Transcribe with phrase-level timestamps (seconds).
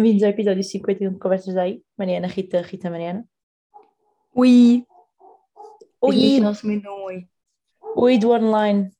[0.00, 1.84] Bem-vindos ao episódio 51 de Conversas Daí.
[1.98, 3.28] Mariana, Rita, Rita, Mariana.
[4.34, 4.82] Oi!
[6.00, 6.40] Oi, Oi!
[6.40, 7.28] Nosso momento um oi.
[7.96, 8.90] oi do online.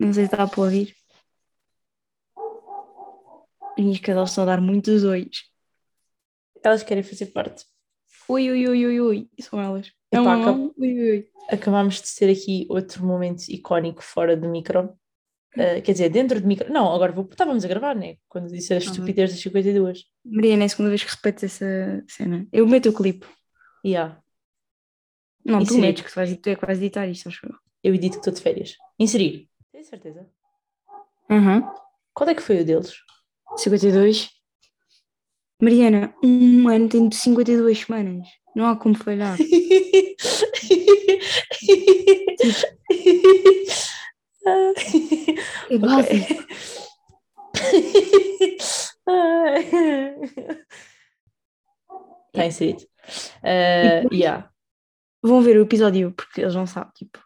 [0.00, 0.96] Não sei se está para ouvir.
[3.78, 5.28] As minhas cadelas estão a dar muitos ois.
[6.64, 7.64] Elas querem fazer parte.
[8.28, 9.30] Oi, oi, oi, oi, oi.
[9.40, 9.92] São elas.
[10.10, 11.30] É Epá, um, acab- um, oi, oi.
[11.50, 14.92] Acabámos de ter aqui outro momento icónico fora do micro.
[15.54, 16.72] Uh, quer dizer, dentro do micro.
[16.72, 17.28] Não, agora vou...
[17.30, 18.16] estávamos a gravar, né?
[18.28, 20.04] Quando disse as Ah, estupidez das 52.
[20.24, 22.46] Mariana, é a segunda vez que repetes essa cena.
[22.50, 23.26] Eu meto o clipe.
[23.84, 24.18] Yeah.
[25.44, 27.54] Não, tu metes, que tu, vais, tu é que vais editar isto, acho eu.
[27.82, 28.76] Eu edito que estou de férias.
[28.98, 29.48] Inserir.
[29.72, 30.26] Tenho certeza.
[31.28, 31.70] Aham.
[32.14, 32.94] Qual é que foi o deles?
[33.56, 34.30] 52.
[35.60, 38.26] Mariana, um ano tem 52 semanas.
[38.54, 39.36] Não há como falhar.
[45.80, 46.44] Básico.
[52.28, 52.82] Está inserido.
[53.42, 54.20] Uh, depois?
[54.20, 54.50] yeah.
[55.22, 57.18] Vão ver o episódio, porque eles não sabem, tipo,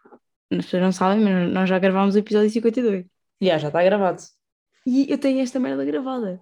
[0.51, 3.05] as pessoas não sabem, mas nós já gravámos o episódio 52.
[3.41, 4.21] Yeah, já está gravado.
[4.85, 6.39] E eu tenho esta merda gravada.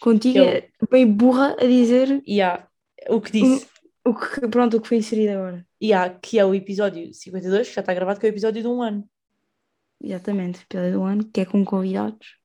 [0.00, 2.66] Contigo Eu- é bem burra a dizer Yeah.
[3.08, 3.66] O que disse?
[4.06, 5.66] o que, pronto, o que foi inserido agora.
[5.82, 8.68] Yeah, que é o episódio 52, que já está gravado, que é o episódio de
[8.68, 9.04] um ano.
[10.02, 12.36] Exatamente, episódio do ano, que é com convidados.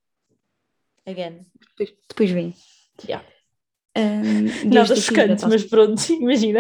[1.08, 1.44] Again.
[1.60, 2.54] Depois, depois vem.
[3.04, 3.28] Yeah.
[3.98, 6.60] Um, Nada chocante, mas pronto, imagina.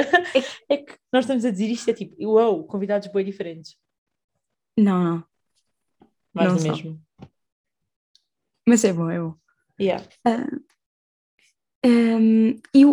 [0.67, 3.77] É que nós estamos a dizer isto, é tipo, uau, convidados bem diferentes.
[4.75, 5.25] Não, não.
[6.33, 7.01] Mais Não do mesmo.
[8.67, 9.35] Mas é bom, é bom.
[9.79, 10.03] Yeah.
[11.85, 12.83] Um, e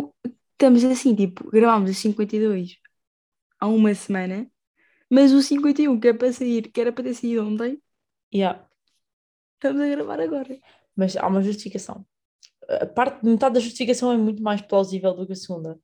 [0.52, 2.78] estamos assim, tipo, gravámos o 52
[3.58, 4.50] há uma semana,
[5.10, 7.82] mas o 51 que é para sair, que era para ter saído ontem,
[8.34, 8.66] Yeah.
[9.54, 10.58] estamos a gravar agora.
[10.96, 12.04] Mas há uma justificação.
[12.68, 15.78] A parte, metade da justificação é muito mais plausível do que a segunda.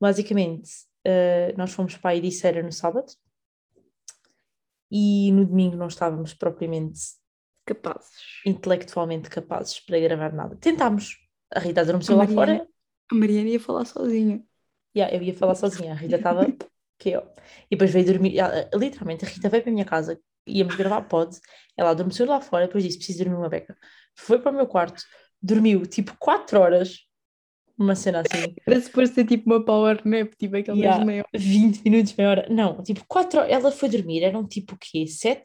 [0.00, 0.70] Basicamente,
[1.04, 3.12] eh, nós fomos para a Ericeira no sábado
[4.90, 7.00] e no domingo não estávamos propriamente
[7.66, 8.10] Capazes.
[8.44, 10.56] intelectualmente capazes para gravar nada.
[10.56, 11.16] Tentámos.
[11.54, 12.68] A Rita adormeceu lá fora.
[13.10, 14.44] A Mariana ia falar sozinha.
[14.96, 15.92] Yeah, eu ia falar sozinha.
[15.92, 16.46] A Rita estava.
[16.98, 17.22] que ó.
[17.70, 18.38] E depois veio dormir.
[18.38, 20.20] ela- Literalmente, a Rita veio para a minha casa.
[20.46, 21.38] Íamos gravar pod.
[21.76, 22.66] Ela adormeceu lá fora.
[22.66, 23.76] Depois disse: preciso dormir uma beca.
[24.14, 25.02] Foi para o meu quarto.
[25.42, 26.98] Dormiu tipo 4 horas.
[27.76, 28.54] Uma cena assim.
[28.66, 31.04] Era suposto ser tipo uma power nap, tipo aquelas Yeah.
[31.04, 31.28] meia hora.
[31.34, 32.46] 20 minutos, meia hora.
[32.48, 33.52] Não, tipo 4 horas.
[33.52, 34.22] Ela foi dormir.
[34.22, 35.06] Eram tipo o quê?
[35.06, 35.42] 7?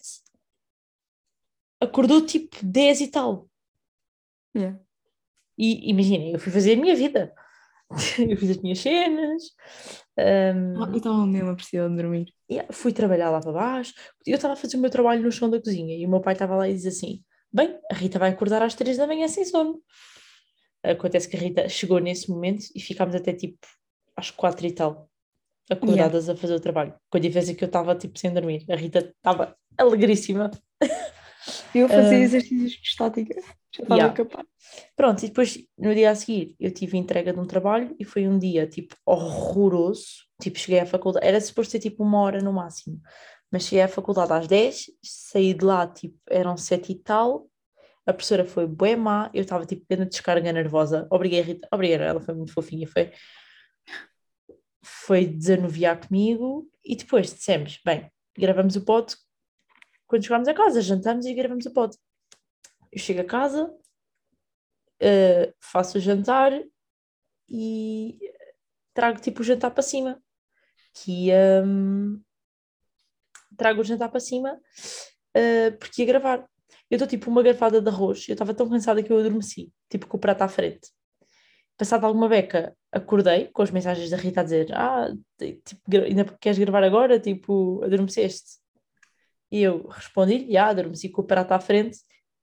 [1.82, 3.50] Acordou tipo 10 e tal.
[4.56, 4.80] Yeah.
[5.58, 7.34] E imaginem, eu fui fazer a minha vida.
[8.20, 9.44] Eu fiz as minhas cenas.
[10.20, 12.34] Um, Ah, Eu estava mesmo a precisar de dormir.
[12.52, 13.94] yeah, fui trabalhar lá para baixo.
[14.26, 16.34] Eu estava a fazer o meu trabalho no chão da cozinha e o meu pai
[16.34, 19.46] estava lá e diz assim: Bem, a Rita vai acordar às 3 da manhã sem
[19.46, 19.82] sono.
[20.84, 23.58] Acontece que a Rita chegou nesse momento e ficámos até tipo
[24.16, 25.10] às 4 e tal,
[25.70, 26.94] acordadas a fazer o trabalho.
[27.10, 28.66] Com a diferença que eu estava tipo sem dormir.
[28.70, 30.50] A Rita estava alegríssima.
[31.74, 32.22] Eu fazia Ah.
[32.22, 33.36] exercícios de estática.
[33.76, 34.16] Já estava Yeah.
[34.16, 34.48] capaz.
[34.96, 38.28] Pronto, e depois no dia a seguir eu tive entrega de um trabalho e foi
[38.28, 40.28] um dia tipo horroroso.
[40.42, 43.00] Tipo, cheguei à faculdade, era suposto ser tipo uma hora no máximo,
[43.52, 47.48] mas cheguei à faculdade às 10, saí de lá tipo, eram 7 e tal.
[48.06, 51.08] A professora foi bué má, eu estava tipo pena de descarga nervosa.
[51.12, 53.12] Obriguei a Rita, obriguei, ela foi muito fofinha, foi,
[54.82, 59.16] foi desanuviar comigo e depois dissemos: bem, gravamos o pod.
[60.08, 61.96] Quando chegámos a casa, jantamos e gravamos o pod.
[62.92, 63.74] Eu chego a casa,
[65.00, 66.52] eh, faço o jantar
[67.50, 68.20] e
[68.94, 70.22] trago tipo o jantar para cima.
[70.94, 71.32] Que
[71.66, 72.22] hum,
[73.58, 74.60] trago o jantar para cima
[75.34, 76.48] eh, porque ia gravar.
[76.92, 80.08] Eu estou tipo uma garfada de arroz, eu estava tão cansada que eu adormeci, tipo
[80.08, 80.90] com o prato à frente.
[81.78, 86.26] Passado alguma beca, acordei com as mensagens da Rita a dizer: Ah, ti- tipo, ainda
[86.42, 87.20] queres gravar agora?
[87.20, 88.60] Tipo, adormeceste.
[89.52, 92.00] E eu respondi-lhe: Ah, adormeci com o prato à frente.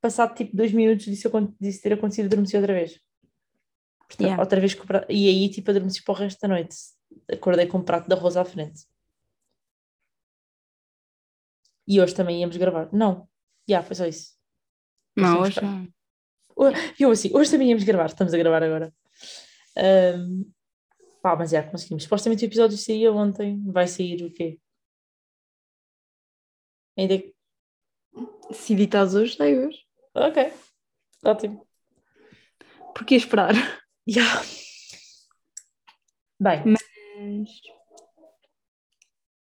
[0.06, 1.28] Passado tipo dois minutos disso,
[1.60, 3.00] disso ter acontecido, adormeci outra vez.
[3.98, 4.40] Portanto, Yeah.
[4.40, 5.10] outra vez o prato.
[5.10, 6.76] E aí, tipo, adormeci para o resto da noite.
[7.28, 8.86] Acordei com um prato de arroz à frente.
[11.88, 12.88] E hoje também íamos gravar.
[12.92, 13.28] Não,
[13.68, 14.36] já, foi só isso.
[15.16, 15.88] Não, hoje não.
[17.00, 18.94] Eu assim, hoje também íamos gravar, estamos a gravar agora.
[19.76, 20.44] Ahm,
[21.20, 22.04] pá, mas já conseguimos.
[22.04, 24.60] Supostamente o episódio saía ontem, vai sair o quê?
[26.96, 27.20] Ainda.
[28.52, 29.85] Se editares hoje, sai hoje.
[30.16, 30.52] Ok,
[31.24, 31.66] ótimo.
[32.94, 33.52] Porquê esperar?
[34.06, 34.24] Já.
[36.40, 36.82] Bem, Mas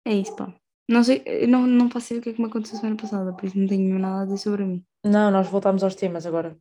[0.04, 0.54] é isso, pá.
[0.88, 3.46] Não sei, não, não faço ideia o que é que me aconteceu semana passada, por
[3.46, 4.84] isso não tenho nada a dizer sobre mim.
[5.04, 6.56] não, nós voltamos aos temas agora.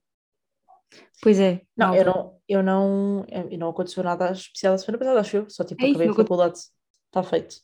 [1.21, 1.61] Pois é.
[1.75, 5.49] Não, eu não, eu não, eu não aconteceu nada especial a semana passada, acho eu.
[5.49, 6.59] Só tipo, É acabei a faculdade.
[7.07, 7.55] Está feito.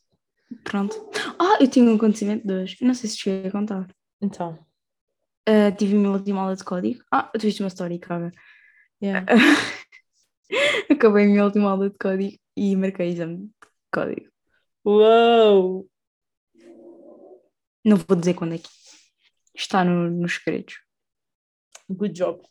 [0.64, 0.96] Pronto.
[1.38, 2.76] Ah, eu tive um acontecimento de hoje.
[2.80, 3.86] Não sei se cheguei a contar.
[4.20, 4.58] Então,
[5.46, 7.02] Ah, tive a minha última aula de código.
[7.10, 8.30] Ah, tu viste uma story, cara.
[9.02, 9.26] yeah.
[10.90, 13.50] Acabei a minha última aula de código e marquei exame de
[13.92, 14.28] código.
[14.84, 15.88] Uou!
[17.84, 18.68] Não vou dizer quando é que
[19.54, 20.74] está no- nos segredos.
[21.88, 22.42] Good job.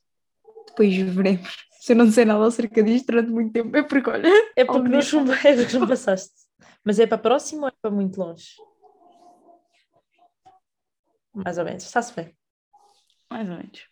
[0.67, 1.55] Depois veremos.
[1.79, 4.89] Se eu não disser nada acerca disto durante muito tempo, é porque, olha, É porque
[4.89, 6.33] não, chumba- é porque não passaste.
[6.83, 8.55] Mas é para próximo ou é para muito longe?
[11.33, 11.83] Mais ou menos.
[11.85, 12.35] Está-se bem.
[13.29, 13.87] Mais ou menos.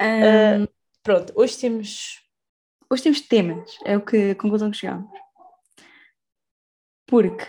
[0.00, 0.68] Ah, Ahm,
[1.02, 2.20] Pronto, hoje temos.
[2.90, 5.08] hoje temos temas, é o que a conclusão que chegamos.
[7.06, 7.44] Porque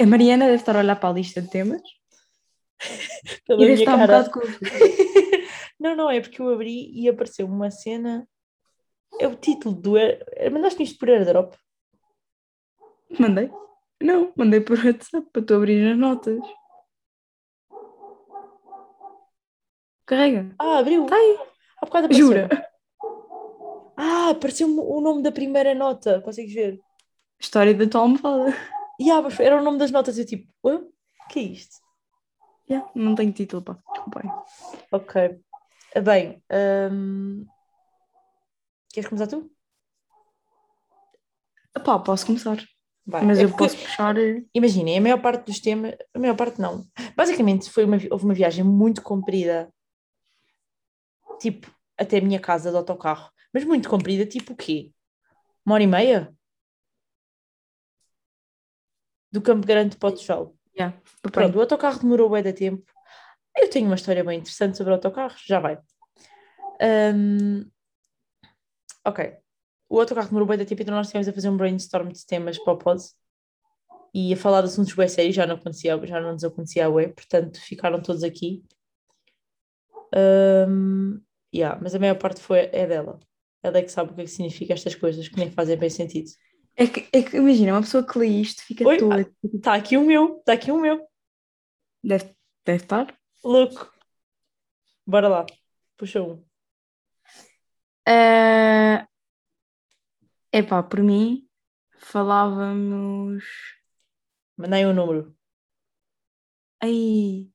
[0.00, 1.82] a Mariana deve estar a olhar para a lista de temas
[3.48, 4.60] e deve estar um bocado confusa.
[5.80, 8.26] não, não, é porque eu abri e apareceu uma cena.
[9.20, 9.94] É o título do.
[10.52, 11.54] Mandaste-me isto por airdrop?
[13.18, 13.50] Mandei?
[14.00, 16.38] Não, mandei por WhatsApp para tu abrir as notas.
[20.08, 20.54] Carrega.
[20.58, 21.04] Ah, abriu.
[21.06, 21.38] Tá aí.
[21.82, 22.26] Há bocado apareceu.
[22.26, 22.48] Jura?
[23.96, 26.20] Ah, apareceu o nome da primeira nota.
[26.22, 26.80] Consegues ver?
[27.38, 28.54] História da tua almofada.
[28.98, 30.18] E ah, mas era o nome das notas.
[30.18, 30.76] Eu tipo, "Hã?
[30.78, 31.76] o que é isto?
[32.70, 33.78] Yeah, não tenho título, pá.
[33.94, 34.30] Desculpa aí.
[34.92, 35.40] Ok.
[35.94, 36.42] Ah, Bem,
[36.92, 37.46] hum,
[38.92, 39.50] queres começar tu?
[41.84, 42.58] Pá, posso começar.
[43.06, 43.24] Vai.
[43.24, 44.18] Mas É eu posso puxar.
[44.18, 46.84] eh, Imaginem, a maior parte dos temas, a maior parte não.
[47.16, 49.72] Basicamente foi uma, houve uma viagem muito comprida,
[51.40, 53.30] tipo, até a minha casa de autocarro.
[53.52, 54.92] Mas muito comprida, tipo o quê?
[55.64, 56.34] Uma hora e meia?
[59.30, 60.54] Do Campo Grande para o Tujal.
[60.74, 60.96] Yeah.
[61.22, 62.84] Pronto, o autocarro demorou bem da tempo.
[63.56, 65.78] Eu tenho uma história bem interessante sobre autocarros, já vai.
[66.80, 67.68] Hum,
[69.04, 69.36] ok.
[69.88, 72.58] O autocarro demorou bem da tempo, então nós estivemos a fazer um brainstorm de temas
[72.58, 73.02] para o pod
[74.14, 76.88] e a falar de assuntos bem sérios, já não, acontecia, já não nos acontecia a
[76.88, 78.64] web, portanto ficaram todos aqui.
[80.14, 81.20] Hum,
[81.54, 83.18] yeah, mas a maior parte foi, é dela.
[83.62, 85.90] Ela é que sabe o que é que significa estas coisas, que nem fazem bem
[85.90, 86.30] sentido.
[86.76, 88.98] É que, é que imagina, uma pessoa que lê isto fica Oi?
[88.98, 89.34] toda.
[89.52, 91.06] Está aqui o meu, está aqui o meu.
[92.02, 92.34] Deve,
[92.64, 93.18] deve estar.
[93.42, 93.92] Louco.
[95.04, 95.46] Bora lá.
[95.96, 96.44] Puxa um.
[98.06, 99.08] É
[100.52, 101.48] epá, por mim,
[101.98, 103.44] falávamos.
[104.56, 105.36] Mandei um número.
[106.80, 107.50] Aí.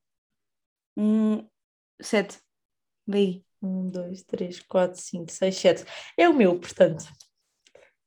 [0.96, 1.48] Um.
[2.00, 2.40] Sete.
[3.06, 3.43] Daí.
[3.64, 5.84] Um, dois, três, quatro, cinco, seis, sete.
[6.18, 7.06] É o meu, portanto.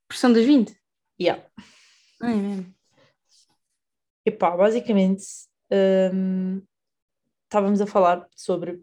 [0.08, 0.78] Pressão das 20?
[1.20, 1.44] Yeah.
[2.22, 2.76] Ah, é mesmo.
[4.24, 5.24] Epá, basicamente,
[6.14, 6.62] hum,
[7.46, 8.74] estávamos a falar sobre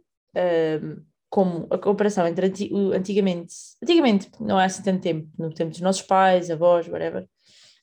[0.82, 5.70] hum, como a comparação entre anti- antigamente, antigamente, não é assim tanto tempo, no tempo
[5.70, 7.28] dos nossos pais, avós, whatever,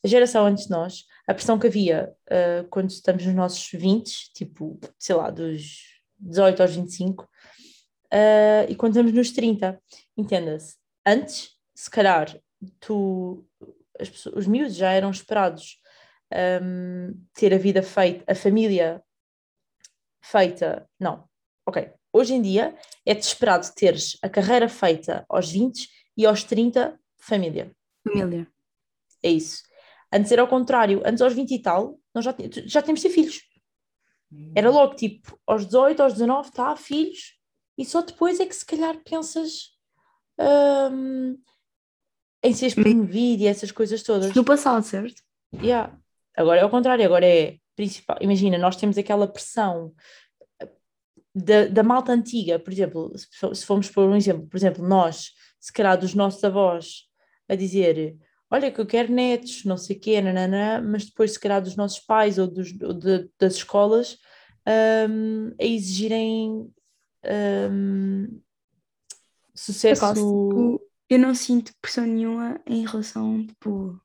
[0.04, 4.34] a geração antes de nós, a pressão que havia uh, quando estamos nos nossos 20,
[4.34, 5.78] tipo, sei lá, dos
[6.20, 7.28] 18 aos 25,
[8.14, 9.82] uh, e quando estamos nos 30,
[10.18, 10.76] entenda-se.
[11.06, 12.40] Antes, se calhar,
[12.80, 13.46] tu,
[14.00, 15.80] as pessoas, os miúdos já eram esperados
[16.62, 19.04] um, ter a vida feita, a família
[20.22, 21.28] feita, não,
[21.66, 21.92] ok.
[22.14, 27.72] Hoje em dia é desesperado teres a carreira feita aos 20 e aos 30 família.
[28.06, 28.48] Família.
[29.24, 29.64] É isso.
[30.12, 32.36] Antes era ao contrário, antes aos 20 e tal, nós já,
[32.66, 33.42] já temos de ter filhos.
[34.56, 37.38] Era logo tipo, aos 18, aos 19, tá, filhos,
[37.82, 39.72] e só depois é que se calhar pensas
[40.40, 41.38] hum,
[42.44, 44.34] em seres promovido e essas coisas todas.
[44.36, 45.22] No passado, certo?
[45.62, 45.98] Yeah.
[46.38, 48.18] Agora é ao contrário, agora é principal.
[48.22, 49.94] Imagina, nós temos aquela pressão
[51.34, 54.88] da, da malta antiga, por exemplo, se fo- se formos por um exemplo, por exemplo,
[54.88, 57.04] nós, se calhar dos nossos avós,
[57.50, 58.16] a dizer
[58.50, 61.76] olha que eu quero netos, não sei o quê, nananã, mas depois se calhar dos
[61.76, 64.18] nossos pais ou, dos, ou de- das escolas
[65.10, 66.70] hum, a exigirem
[67.22, 68.42] Por
[69.54, 74.00] sucesso acaso, tipo, eu não sinto pressão nenhuma em relação, tipo,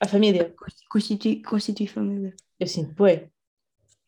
[0.00, 0.54] à família.
[0.88, 2.34] constituir, constituir família.
[2.58, 3.28] Eu sinto, bué.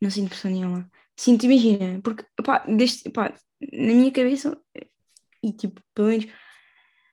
[0.00, 0.90] Não sinto pressão nenhuma.
[1.16, 3.34] Sinto, imagina, porque, pá, deste, pá,
[3.72, 4.58] na minha cabeça,
[5.42, 6.26] e tipo, pelo menos,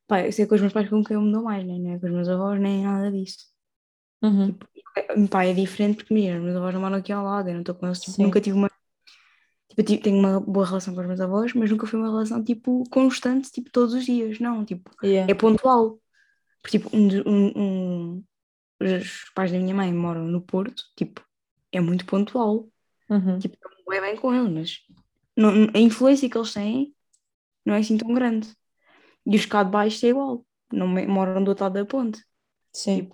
[0.08, 1.78] pá, eu sei com os meus pais com quem eu me dou mais, né?
[1.78, 3.50] Não é com os meus avós, nem nada disso.
[4.22, 4.58] Uhum.
[4.96, 7.54] É, Pá, é diferente porque, mira, os meus avós não moram aqui ao lado, eu
[7.54, 8.70] não estou com eles, tipo, nunca tive uma.
[9.80, 12.10] Tipo, eu tive- tenho uma boa relação com os meus avós, mas nunca foi uma
[12.10, 15.32] relação, tipo, constante, tipo, todos os dias, não, tipo, Yeah.
[15.32, 16.00] é pontual.
[16.62, 18.24] Porque, tipo, um, um, um-
[18.82, 21.22] os pais da minha mãe moram no Porto, tipo,
[21.72, 22.68] é muito pontual.
[23.10, 23.40] Uhum.
[23.40, 24.80] Tipo, me dou bem com eles, mas
[25.36, 26.94] não- a influência que eles têm
[27.66, 28.50] não é assim tão grande.
[29.26, 32.24] E os cá de baixo é igual, não moram do outro lado da ponte.
[32.74, 33.10] Sim.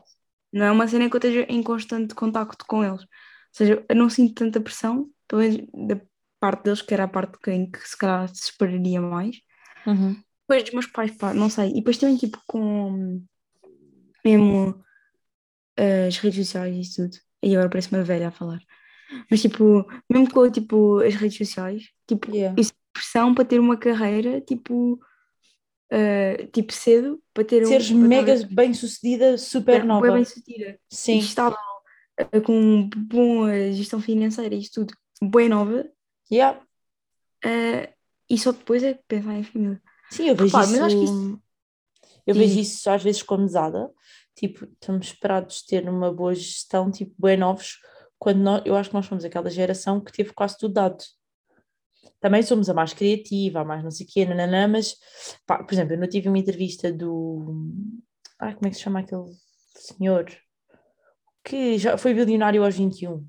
[0.51, 3.01] Não é uma cena que eu esteja em constante contacto com eles.
[3.01, 3.07] Ou
[3.51, 5.57] seja, eu não sinto tanta pressão, menos
[5.87, 6.01] da
[6.45, 9.35] parte deles, que era a parte de quem que se calhar se esperaria mais.
[9.87, 10.15] Uhum.
[10.47, 11.69] Depois dos meus pais, pá, não sei.
[11.71, 13.21] E depois também, tipo, com
[14.23, 14.83] mesmo
[16.07, 17.17] as redes sociais e isso tudo.
[17.43, 18.59] E agora parece uma velha a falar.
[19.29, 22.55] Mas, tipo, mesmo com, tipo, as redes sociais, tipo, Yeah.
[22.57, 24.99] eu sinto pressão para ter uma carreira, tipo,
[25.91, 27.67] eh, tipo, cedo, para ter um...
[27.67, 30.11] Seres para mega estar- bem sucedida, super nova.
[30.11, 30.79] bem sucedida.
[30.89, 31.17] Sim.
[31.19, 31.57] estável,
[32.17, 35.85] eh, com boa gestão financeira e isso tudo, bem nova,
[36.31, 36.59] Yeah.
[37.43, 37.93] eh,
[38.29, 39.81] e só depois é pensar em família.
[40.09, 40.71] Sim, eu vejo Pá, isso.
[40.71, 41.41] mas acho que isso-
[42.27, 43.91] Eu vejo isso às vezes como mesada.
[44.35, 47.79] Tipo, estamos esperados de ter uma boa gestão, tipo, bem novos,
[48.17, 51.03] quando nós, eu acho que nós fomos aquela geração que teve quase tudo dado.
[52.19, 54.95] Também somos a mais criativa, a mais não sei o quê, nananã, mas,
[55.45, 57.63] pá, por exemplo, eu não tive uma entrevista do.
[58.39, 59.31] Ai, como é que se chama aquele
[59.75, 60.25] senhor?
[61.43, 63.25] Que já foi bilionário aos 21.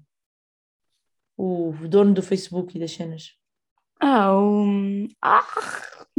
[1.36, 3.32] O dono do Facebook e das cenas.
[4.00, 5.06] Ah, o...
[5.22, 5.44] Ah,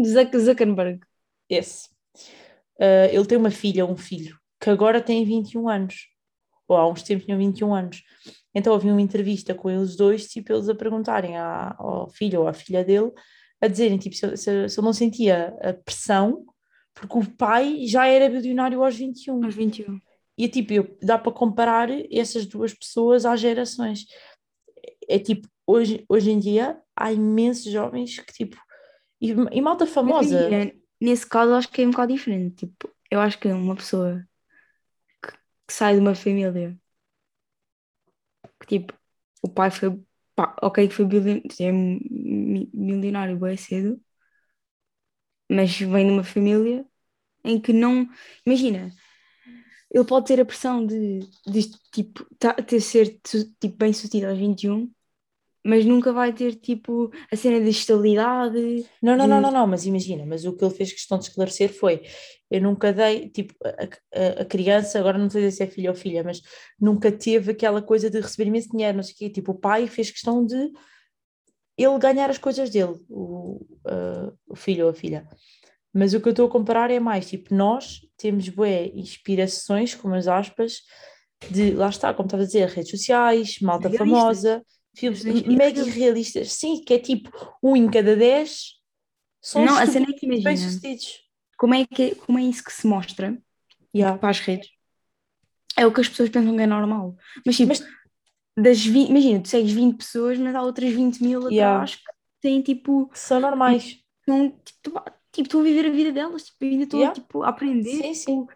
[0.04, 1.00] Zuck- Zuckerberg.
[1.50, 1.90] Esse.
[2.80, 6.08] Uh, ele tem uma filha, um filho, que agora tem 21 anos.
[6.68, 8.04] Ou há uns tempos tinham 21 anos.
[8.54, 12.48] Então havia uma entrevista com eles dois, tipo, eles a perguntarem à, ao filho ou
[12.48, 13.12] à filha dele,
[13.62, 16.46] a dizerem, tipo, se, se, se ele não sentia a pressão,
[16.94, 19.44] porque o pai já era bilionário aos 21.
[19.46, 20.00] Aos 21.
[20.38, 24.06] E tipo, eu- dá para comparar essas duas pessoas às gerações.
[25.08, 28.58] É tipo, hoje, hoje em dia há imensos jovens que tipo,
[29.22, 30.60] e, e malta famosa.
[31.02, 32.68] nesse caso acho que é um bocado diferente.
[32.68, 34.26] Tipo, eu acho que uma pessoa
[35.22, 35.32] que,
[35.68, 36.52] que sai de uma família
[38.60, 38.94] que tipo,
[39.44, 39.90] o pai foi,
[40.36, 44.02] pá, ok, que foi bilionário, é mi- milionário bem cedo,
[45.50, 46.86] mas vem de uma família
[47.44, 48.08] em que não.
[48.46, 48.92] Imagina,
[49.92, 53.20] ele pode ter a pressão de, de tipo, tá, ter ser
[53.60, 54.92] tipo, bem sucedido aos 21,
[55.66, 58.86] mas nunca vai ter tipo a cena de estabilidade.
[59.02, 61.26] Não, não, não, de- não, não, mas imagina, mas o que ele fez questão de
[61.26, 62.02] esclarecer foi,
[62.50, 63.70] eu nunca dei, tipo, a,
[64.40, 66.42] a- a criança, agora não sei se é filho ou filha, mas
[66.80, 69.88] nunca teve aquela coisa de receber imenso dinheiro, não sei o quê, tipo, o pai
[69.88, 70.72] fez questão de
[71.78, 75.28] ele ganhar as coisas dele, o, ah, o filho ou a filha.
[75.94, 80.16] Mas o que eu estou a comparar é mais, tipo, nós temos, bué, inspirações, como
[80.16, 80.82] as aspas,
[81.50, 84.64] de, lá está, como estava a dizer, redes sociais, malta famosa,
[85.00, 87.30] filmes mega irrealistas, sim, que é tipo,
[87.62, 88.74] um em cada dez
[89.42, 91.22] são Não, a cena é que bem imagina, sucedidos.
[91.58, 93.38] como é, que, como é isso que se mostra
[93.96, 94.18] Yeah.
[94.18, 94.70] para as redes?
[95.76, 97.16] É o que as pessoas pensam que é normal.
[97.46, 97.86] Mas tipo, Mas-
[98.58, 101.86] das 20, imagina, tu segues 20 pessoas, mas há outras 20 mil atrás Yeah.
[101.88, 102.02] que
[102.42, 104.00] têm tipo, Que são normais.
[104.20, 105.00] estão, tipo,
[105.32, 107.14] tipo, estão a viver a vida delas, tipo, ainda estão Yeah.
[107.22, 108.02] tipo, a aprender.
[108.02, 108.48] Sim, sim.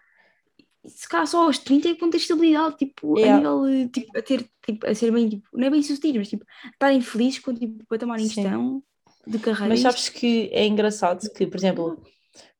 [0.86, 3.48] Se calhar só aos 30 é que vão ter estabilidade, tipo, Yeah.
[3.48, 6.30] a nível, tipo, a ter, tipo, a ser bem, tipo, não é bem sucedido, mas
[6.30, 8.42] tipo, estarem felizes com tipo, para tomarem Sim.
[8.42, 8.84] questão
[9.28, 9.70] de carreira.
[9.70, 12.04] Mas sabes que é engraçado que, por exemplo,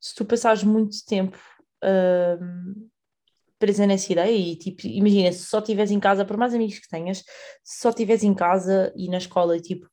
[0.00, 1.36] se tu passares muito tempo
[2.40, 2.88] hum,
[3.58, 6.88] presa nessa ideia e tipo, imagina, se só estiveres em casa, por mais amigos que
[6.88, 7.18] tenhas,
[7.64, 9.88] se só estiveres em casa e na escola e tipo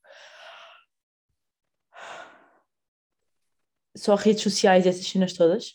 [3.95, 5.73] só redes sociais e essas cenas todas,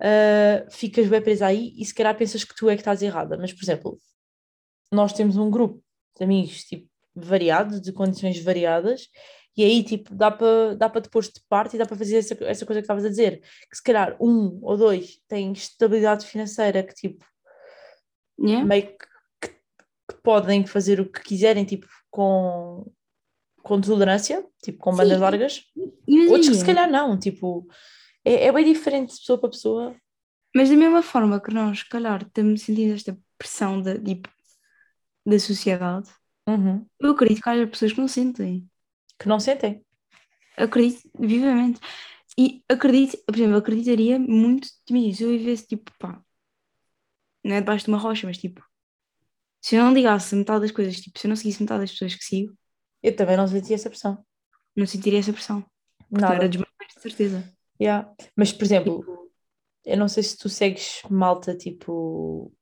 [0.00, 3.36] uh, ficas bem presa aí e se calhar pensas que tu é que estás errada.
[3.36, 3.98] Mas, por exemplo,
[4.92, 5.82] nós temos um grupo
[6.16, 9.08] de amigos tipo, variado, de condições variadas,
[9.56, 12.34] e aí tipo, dá para dá te pôr de parte e dá para fazer essa,
[12.44, 16.82] essa coisa que estavas a dizer, que se calhar um ou dois têm estabilidade financeira
[16.82, 17.24] que tipo
[18.38, 18.66] Yeah.
[18.66, 19.06] meio que,
[19.40, 19.54] que-
[20.10, 22.84] que podem fazer o que quiserem, tipo, com,
[23.62, 25.62] com tolerância, tipo, com Sim, bandas e- largas.
[26.06, 27.66] E Outros que imagina, se calhar não, tipo,
[28.26, 29.96] é, é bem diferente de pessoa para pessoa.
[30.54, 34.28] Mas da mesma forma que nós, se calhar, temos sentido esta pressão da, tipo,
[35.26, 36.10] da sociedade,
[36.48, 36.86] Uhum.
[37.00, 38.70] eu acredito que haja pessoas que não sentem.
[39.18, 39.84] Que não sentem.
[40.56, 41.80] Acredito vivamente.
[42.38, 46.22] E acredito, por exemplo, acreditaria muito, imagina, se eu vivesse tipo, pá,
[47.44, 48.62] não é debaixo de uma rocha, mas tipo,
[49.60, 52.14] se eu não ligasse metade das coisas, tipo, se eu não seguisse metade das pessoas
[52.14, 52.56] que sigo,
[53.02, 54.24] Eu também não senti essa pressão.
[54.76, 55.64] não sentiria essa pressão.
[56.10, 56.34] Nada.
[56.36, 57.55] era desmaiar, de certeza.
[57.80, 58.10] Yeah.
[58.34, 59.04] Mas, por exemplo,
[59.84, 62.52] eu não sei se tu segues malta, tipo,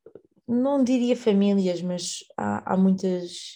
[0.47, 3.55] não diria famílias, mas há, há muitas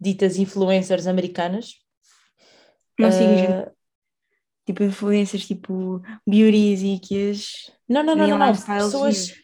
[0.00, 1.74] ditas influencers americanas.
[2.98, 3.70] Não sigo, gente,
[4.66, 8.52] tipo, influências, tipo, beauties e que as Não, não, não, não, não.
[8.52, 9.34] Pessoas, nenhums.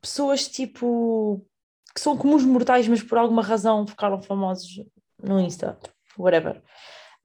[0.00, 1.46] pessoas tipo
[1.94, 4.84] que são comuns mortais, mas por alguma razão ficaram famosos
[5.22, 5.78] no Insta,
[6.16, 6.62] whatever.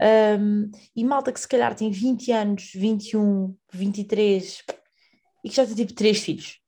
[0.01, 4.63] Um, e malta que se calhar tem 20 anos, 21, 23
[5.43, 6.59] e que já tem tipo 3 filhos.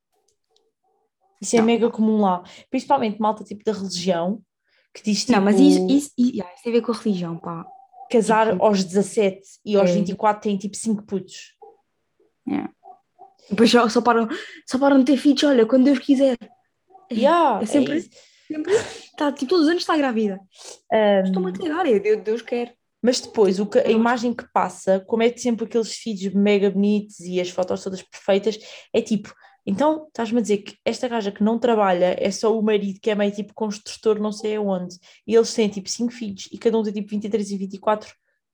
[1.41, 1.65] Isso é Não.
[1.65, 2.44] mega comum lá.
[2.70, 4.41] Principalmente malta tipo da religião,
[4.94, 6.96] que diz tipo Não, mas isso, isso, isso, yeah, isso tem a ver com a
[6.96, 7.65] religião, pá.
[8.10, 9.94] casar tipo- aos 17 e aos É.
[9.94, 11.53] 24 tem tipo 5 putos.
[13.50, 14.27] Depois só, só, param,
[14.67, 16.36] só param de ter filhos, olha, quando Deus quiser.
[17.12, 18.10] Yeah, é sempre- isso.
[18.48, 18.74] Sempre.
[19.17, 20.39] Tá, tipo, todos os anos está grávida.
[20.91, 22.75] Um, Estou muito a cagar, é Deus, Deus quer.
[23.06, 27.20] Mas depois, o que, a imagem que passa, como é sempre aqueles filhos mega bonitos
[27.20, 28.58] e as fotos todas perfeitas,
[28.92, 29.32] é tipo,
[29.64, 33.12] então estás-me a dizer que esta gaja que não trabalha é só o marido que
[33.12, 34.98] é meio tipo construtor não sei aonde,
[35.28, 38.12] e eles têm tipo cinco filhos e cada um tem tipo 23 e 24,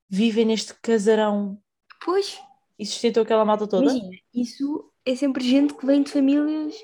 [0.09, 1.57] vivem neste casarão.
[2.03, 2.37] Pois,
[2.77, 3.83] e sustentam aquela malta toda?
[3.83, 6.75] imagina, isso é sempre gente que vem de famílias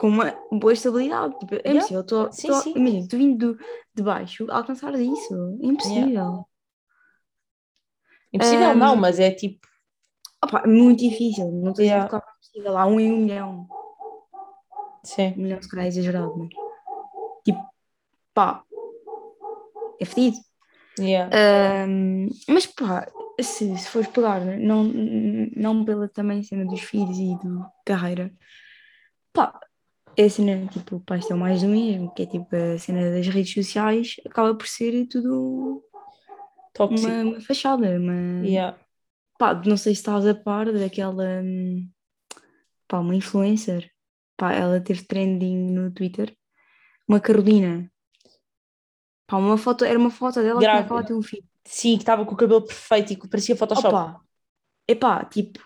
[0.00, 1.38] com uma boa estabilidade.
[1.38, 1.76] Tipo, é Yeah.
[1.76, 2.04] impossível.
[2.04, 2.72] Tu, Sim, tu- sim.
[2.74, 3.58] Imagina, tu vindo
[3.94, 5.34] de, baixo, alcançar isso.
[5.62, 6.46] É impossível.
[8.32, 9.68] Impossível Um, não, mas é tipo,
[10.42, 11.44] Opa, é muito difícil.
[11.52, 12.04] Não estou a dizer Yeah.
[12.04, 12.78] que claro que é possível.
[12.78, 13.68] Há um em um milhão.
[15.04, 16.48] sim, Um milhão se calhar é exagerado, mas
[17.44, 17.62] tipo,
[18.32, 18.62] pá,
[20.00, 20.38] é fedido.
[20.98, 21.28] yeah.
[21.36, 23.06] Ahm, mas pá,
[23.40, 28.32] se, se fores pegar, não, não pela também cena dos filhos e do carreira,
[29.32, 29.58] pá,
[30.16, 33.26] é a cena, tipo, isto é mais do mesmo, que é tipo a cena das
[33.28, 35.82] redes sociais, acaba por ser tudo
[36.74, 37.10] tóxico.
[37.10, 38.78] uma, uma fachada, uma, Yeah.
[39.38, 41.42] pá, não sei se estás a par daquela,
[42.86, 43.90] pá, uma influencer,
[44.36, 46.36] pá, ela teve trending no Twitter,
[47.08, 47.90] uma Carolina,
[49.26, 50.84] pá, uma foto, era uma foto dela que Grávida.
[50.84, 51.44] acabado de ter um filho.
[51.64, 53.88] Sim, que estava com o cabelo perfeito e que parecia Photoshop.
[53.88, 54.20] Opa,
[54.88, 55.60] epá, tipo,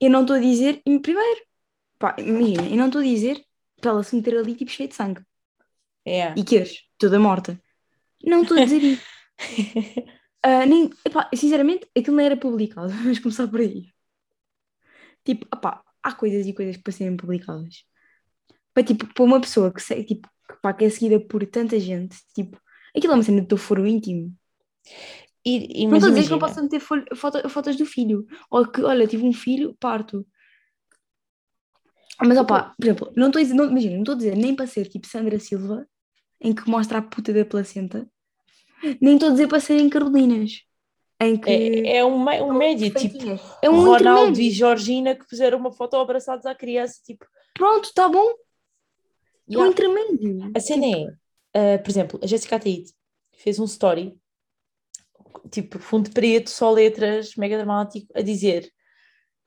[0.00, 1.40] eu não estou a dizer, em primeiro,
[2.02, 3.40] pá, imagina, eu não estou a dizer
[3.80, 5.22] para ela se meter ali tipo cheia de sangue
[6.04, 6.34] Yeah.
[6.36, 7.60] e queres, toda morta.
[8.24, 9.02] Não estou a dizer isso.
[10.44, 13.86] Ah, nem, epá, sinceramente, aquilo não era publicado, vamos começar por aí.
[15.24, 17.84] Tipo, opá, há coisas e coisas para serem publicadas.
[18.74, 22.16] Para, tipo, para uma pessoa que, tipo, que, pá, que é seguida por tanta gente,
[22.34, 22.60] tipo,
[22.96, 24.34] aquilo é uma cena do teu foro íntimo.
[25.46, 28.26] E, e, Não mas estou a dizer que não posso meter foto- fotos do filho.
[28.50, 30.26] Ou que, olha, tive um filho, parto.
[32.24, 34.54] Mas, opá, por exemplo, não estou a dizer, não, imagina, não estou a dizer nem
[34.54, 35.86] para ser tipo Sandra Silva,
[36.40, 38.08] em que mostra a puta da placenta,
[39.00, 40.62] nem estou a dizer para serem Carolinas,
[41.20, 41.50] em que.
[41.50, 43.18] é, é um, um médio, tipo
[43.62, 44.42] é um Ronaldo intermédio.
[44.42, 48.32] e Georgina que puseram uma foto abraçados à criança, tipo, Pronto, está bom.
[49.50, 50.50] É um intermédio.
[50.54, 52.92] A cena é, uh, por exemplo, a Jessica Ataíde
[53.36, 54.16] fez um story,
[55.50, 58.70] tipo, fundo preto, só letras, mega dramático, a dizer: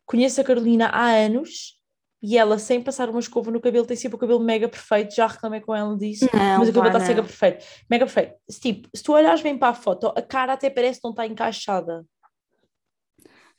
[0.06, 1.80] Conheço a Carolina há anos
[2.26, 5.14] e ela, sem passar uma escova no cabelo, tem sempre o cabelo mega perfeito.
[5.16, 7.66] Já reclamei com ela disso, Não, mas o cabelo está mega perfeito.
[7.90, 8.36] Mega perfeito.
[8.50, 11.12] Se, Tipo, se tu olhares bem para a foto, a cara até parece que não
[11.12, 12.06] está encaixada.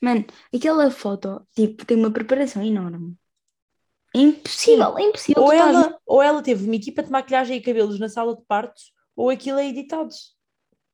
[0.01, 3.15] Mano, aquela foto, tipo, tem uma preparação enorme.
[4.15, 5.43] É impossível, é impossível.
[5.43, 8.35] Ou tu estás- ela, ou ela teve uma equipa de maquilhagem e cabelos na sala
[8.35, 10.09] de partos, ou aquilo é editado.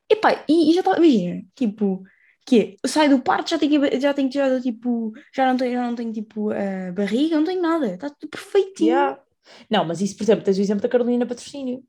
[0.09, 2.03] Epá, e, e já está, imagina, tipo,
[2.45, 5.73] que é, eu saio do parto, já tenho, já tenho tirado, tipo, já não tenho,
[5.73, 8.89] já não tenho, tipo, a barriga, não tenho nada, está tudo perfeitinho.
[8.89, 9.21] Yeah.
[9.69, 11.83] Não, mas isso, por exemplo, tens o exemplo da Carolina Patrocínio,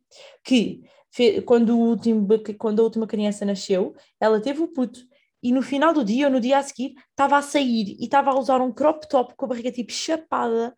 [0.45, 2.27] que fe- quando, o último,
[2.59, 5.01] quando a última criança nasceu, ela teve o puto,
[5.43, 8.31] e no final do dia, ou no dia a seguir, estava a sair e estava
[8.31, 10.75] a usar um crop top com a barriga tipo chapada,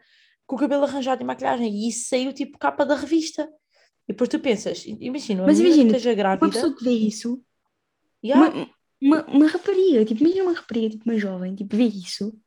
[0.46, 3.48] com o cabelo arranjado e maquilhagem, e isso saiu tipo capa da revista.
[4.08, 7.42] E depois tu pensas, imagina, uma Mas imagina, esteja Uma grávida, pessoa que vê isso,
[8.24, 8.68] yeah, uma,
[9.00, 12.38] uma, uma rapariga, tipo, imagina uma rapariga, tipo, uma jovem, tipo, vê isso,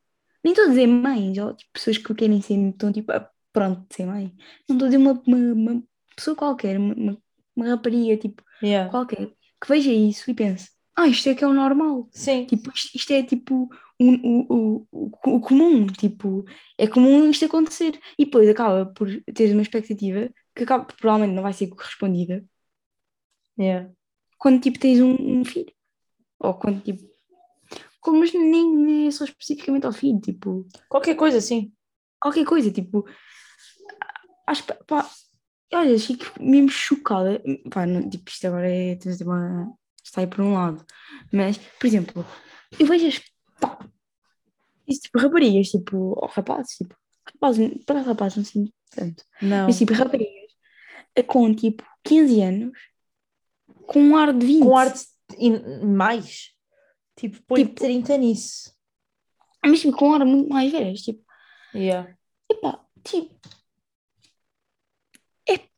[0.43, 3.11] nem estou a dizer mães, ou tipo, pessoas que querem ser, estão tipo,
[3.53, 4.33] pronto, de ser mãe,
[4.67, 5.83] não estou a dizer uma, uma, uma
[6.15, 7.17] pessoa qualquer, uma,
[7.55, 8.89] uma, rapariga, tipo, yeah.
[8.89, 9.27] qualquer,
[9.61, 12.09] que veja isso e pense, ah, isto é que é o normal.
[12.11, 16.43] Sim, Tipo, isto, isto é tipo o, o, o, o comum, tipo,
[16.77, 17.97] é comum isto acontecer.
[18.17, 22.43] E depois acaba por ter uma expectativa que acaba, provavelmente não vai ser correspondida
[23.57, 23.89] yeah.
[24.37, 25.71] quando tipo tens um, um filho.
[26.39, 27.07] Ou quando tipo.
[28.01, 31.73] Como, mas nem, nem é só especificamente ao filho, tipo, qualquer coisa, sim.
[32.19, 33.05] qualquer coisa, tipo.
[34.47, 35.07] Acho que, pá,
[35.73, 37.41] olha, fico mesmo chocada.
[37.69, 38.97] Pá, não, tipo, isto agora é.
[39.23, 39.73] uma-
[40.03, 40.83] Está aí por um lado.
[41.31, 42.25] Mas, por exemplo,
[42.79, 43.21] eu vejo as.
[43.59, 43.77] Pá,
[44.87, 46.95] isso, tipo, raparigas, tipo, ou rapazes, tipo,
[47.33, 49.23] rapazes, para rapazes não sinto tanto.
[49.41, 49.67] Não.
[49.67, 50.49] Mas, tipo, raparigas
[51.27, 52.77] com, tipo, 15 anos,
[53.85, 54.63] com um ar de 20.
[54.63, 55.05] Com arte
[55.37, 55.51] e
[55.85, 56.51] mais,
[57.17, 58.73] tipo, põe Tipo- 30 nisso.
[59.75, 61.23] Tipo, com ar muito mais velhas, tipo,
[61.75, 62.15] Yeah.
[62.49, 63.35] epá, tipo.
[65.47, 65.69] É, tipo,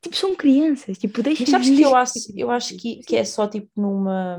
[0.00, 3.24] Tipo, são crianças, tipo, deixa Mas sabes que eu acho, eu acho que, que é
[3.24, 4.38] só tipo numa,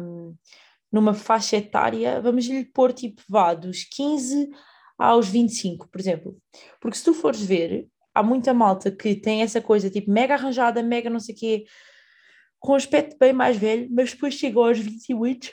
[0.91, 4.49] numa faixa etária, vamos lhe pôr tipo, vá, dos 15
[4.97, 6.37] aos 25, por exemplo.
[6.79, 10.81] Porque se tu fores ver, há muita malta que tem essa coisa tipo mega arranjada,
[10.81, 11.65] mega não sei o quê,
[12.59, 15.51] com aspecto bem mais velho, mas depois chegam aos 28,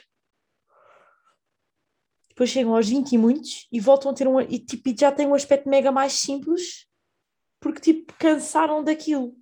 [2.29, 5.11] depois chegam aos 20 e muitos e voltam a ter um, e, tipo, e já
[5.11, 6.85] têm um aspecto mega mais simples,
[7.61, 9.35] porque tipo cansaram daquilo.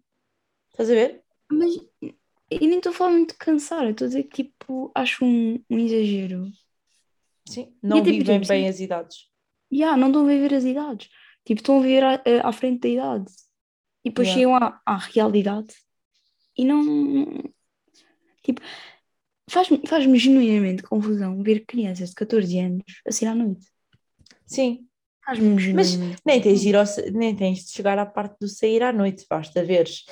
[0.69, 1.23] Estás a ver?
[1.51, 5.25] Mas eu nem estou a falar muito de cansar, estou a dizer que tipo, acho
[5.25, 6.45] um, um exagero.
[7.49, 8.69] Sim, não tipo, vivem tipo, bem sim.
[8.69, 9.29] as idades.
[9.71, 11.09] Yeah, não estão a viver as idades.
[11.43, 13.31] Tipo, estão a viver à, à frente da idade.
[14.05, 14.39] E depois Yeah.
[14.39, 15.73] chegam à, à realidade
[16.57, 17.53] e não.
[18.43, 18.61] Tipo,
[19.49, 23.67] faz-me faz-me genuinamente confusão ver crianças de 14 anos a sair à noite.
[24.45, 24.87] Sim,
[25.25, 26.21] Faz-me Mas genuinamente.
[26.25, 29.25] nem tens, de ir ao, nem tens de chegar à parte do sair à noite,
[29.29, 30.03] basta veres.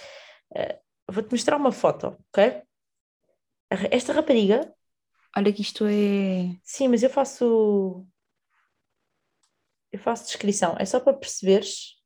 [0.56, 0.80] Eh,
[1.12, 2.62] Vou-te mostrar uma foto, ok?
[3.92, 4.74] Esta rapariga,
[5.36, 6.56] Olha que isto é.
[6.64, 8.06] sim, mas eu faço.
[9.92, 12.01] Eu faço descrição, é só para perceberes.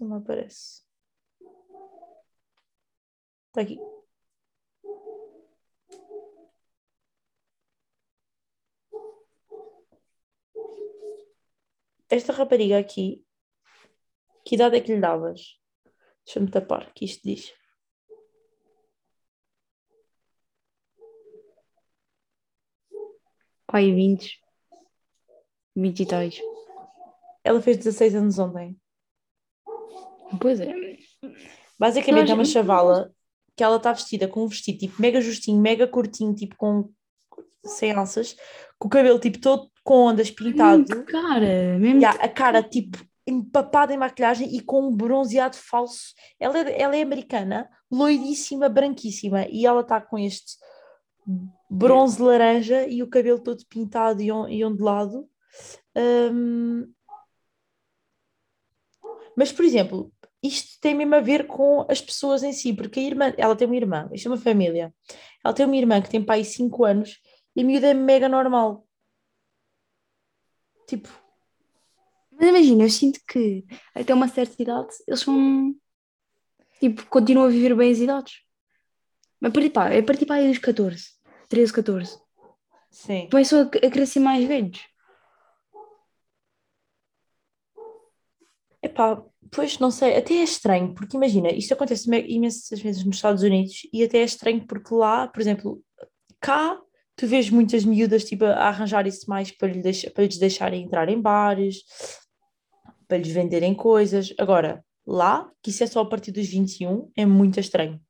[0.00, 0.82] Não me aparece.
[3.48, 3.78] Está aqui.
[12.08, 13.24] Esta rapariga aqui,
[14.44, 15.58] que idade é que lhe davas?
[16.24, 17.52] Deixa-me tapar, que isto diz.
[23.66, 24.40] Pai, 20.
[25.76, 26.40] 20 e tais.
[27.44, 28.80] Ela fez 16 anos ontem.
[30.40, 30.74] Pois é.
[31.78, 33.12] Basicamente é uma Nós- chavala
[33.56, 36.90] que ela está vestida com um vestido tipo mega justinho, mega curtinho, tipo com
[37.64, 38.36] sem alças,
[38.78, 41.78] com o cabelo tipo todo com ondas pintado, Muito cara.
[41.78, 46.12] Mesmo a, cara tipo empapada em maquilhagem e com um bronzeado falso.
[46.38, 50.56] Ela é, ela é americana, loiríssima, branquíssima, e ela está com este
[51.68, 55.28] bronze laranja e o cabelo todo pintado e, on- e ondulado.
[55.96, 56.86] Hum,
[59.36, 60.12] Mas, por exemplo,
[60.46, 63.66] isto tem mesmo a ver com as pessoas em si, porque a irmã, ela tem
[63.66, 64.94] uma irmã, isto é uma família.
[65.44, 67.20] Ela tem uma irmã que tem pai 5 anos
[67.54, 68.86] e a miúda é mega normal.
[70.86, 71.08] Tipo,
[72.30, 75.74] Mas imagina, eu sinto que até uma certa idade eles são.
[76.80, 78.34] Tipo, continuam a viver bem as idades.
[79.40, 81.04] Mas pá, é pá, aí dos 14,
[81.48, 82.18] 13, 14.
[82.90, 83.28] sim.
[83.30, 84.80] Começam a, a crescer mais velhos.
[88.82, 93.16] Epá, pois não sei, até é estranho, porque imagina, isto acontece me- imensas vezes nos
[93.16, 95.82] Estados Unidos e até é estranho porque lá, por exemplo,
[96.40, 96.80] cá
[97.16, 99.82] tu vês muitas miúdas tipo, a arranjar isso mais para, lhe
[100.14, 101.78] para lhes deixarem entrar em bares,
[103.08, 104.34] para lhes venderem coisas.
[104.38, 108.00] Agora, lá, que isso é só a partir dos 21, é muito estranho.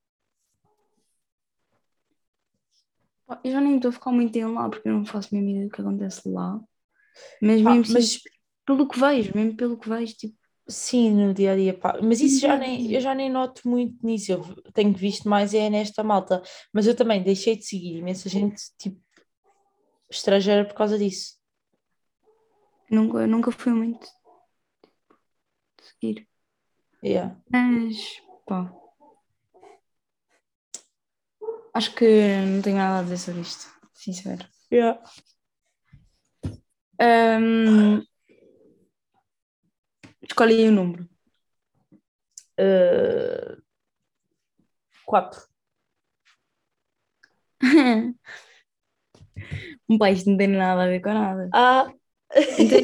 [3.43, 5.67] Eu já nem estou a ficar muito tempo lá porque eu não faço mesmo ideia
[5.67, 6.61] do que acontece lá.
[7.41, 8.19] Mas Pá, mesmo mas assim,
[8.65, 10.37] pelo que vejo, mesmo pelo que vejo, tipo,
[10.69, 11.99] sim, no dia a dia, pá.
[12.03, 12.99] Mas isso já nem, dia.
[12.99, 14.33] eu já nem noto muito nisso.
[14.33, 16.43] Eu tenho visto mais é nesta malta.
[16.73, 19.01] Mas eu também deixei de seguir imensa gente, tipo,
[20.11, 21.37] estrangeira por causa disso.
[22.91, 24.07] nunca, nunca fui muito
[25.79, 26.29] de seguir.
[27.03, 27.37] Yeah.
[27.51, 28.73] Mas, pá.
[31.75, 32.07] Acho que
[32.47, 34.47] não tenho nada a dizer sobre isto, sincero.
[34.73, 35.03] Yeah.
[36.99, 38.03] Ahm,
[40.29, 41.09] escolhe aí o número.
[42.59, 43.57] Uh,
[45.07, 45.41] quatro.
[49.89, 51.49] Um país não tem nada a ver com nada.
[51.55, 51.87] Ah,
[52.59, 52.79] Então,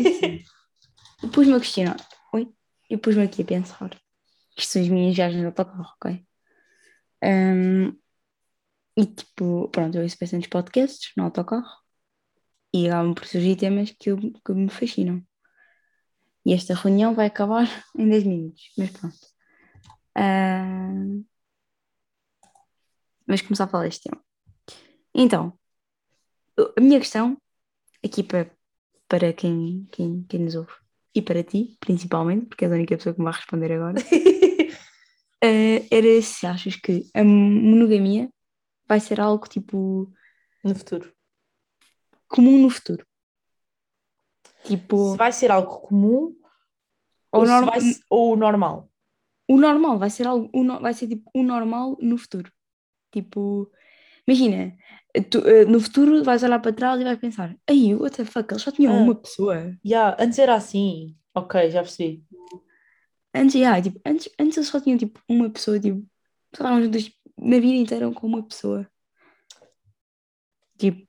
[1.23, 1.97] eu pus-me a questionar.
[2.35, 2.49] Oi?
[2.91, 3.91] Eu pus-me aqui a pensar.
[4.59, 6.25] Isto são as minhas viagens no autocarro, ok?
[7.23, 7.97] Ahm,
[8.97, 11.71] e tipo, pronto, eu ouço bastantes podcasts no autocarro
[12.75, 15.25] e acabam por surgir temas que, eu, que me fascinam.
[16.45, 19.17] E esta reunião vai acabar em 10 minutos, mas pronto.
[20.17, 21.25] Ahm,
[23.27, 24.23] vamos começar a falar deste tema.
[25.15, 25.59] Então,
[26.77, 27.37] a minha questão
[28.05, 28.51] aqui para,
[29.09, 30.73] para quem, quem, quem nos ouve
[31.15, 33.99] e para ti, principalmente, porque és a única pessoa que me vai responder agora,
[35.43, 38.31] eh, era se achas que a monogamia
[38.89, 40.11] vai ser algo tipo
[40.65, 41.13] no futuro.
[42.29, 43.07] comum no futuro.
[44.65, 46.35] Tipo, Se vai ser algo comum
[47.33, 48.89] ou, norma- vai ou normal.
[49.49, 52.51] o normal vai ser algo, o no- vai ser tipo o normal no futuro.
[53.11, 53.71] Tipo,
[54.27, 54.75] imagina,
[55.31, 58.51] tu, eh, no futuro vais olhar para trás e vais pensar, aí, what the fuck,
[58.53, 59.01] eles só tinham Ah.
[59.03, 59.77] uma pessoa.
[59.85, 61.17] Yeah, antes era assim.
[61.35, 62.25] Ok, já percebi.
[63.35, 66.07] Antes, yeah, tipo, antes, antes eles só tinham tipo uma pessoa, tipo,
[66.53, 68.87] estavam juntos na vida inteira com uma pessoa.
[70.79, 71.07] Tipo,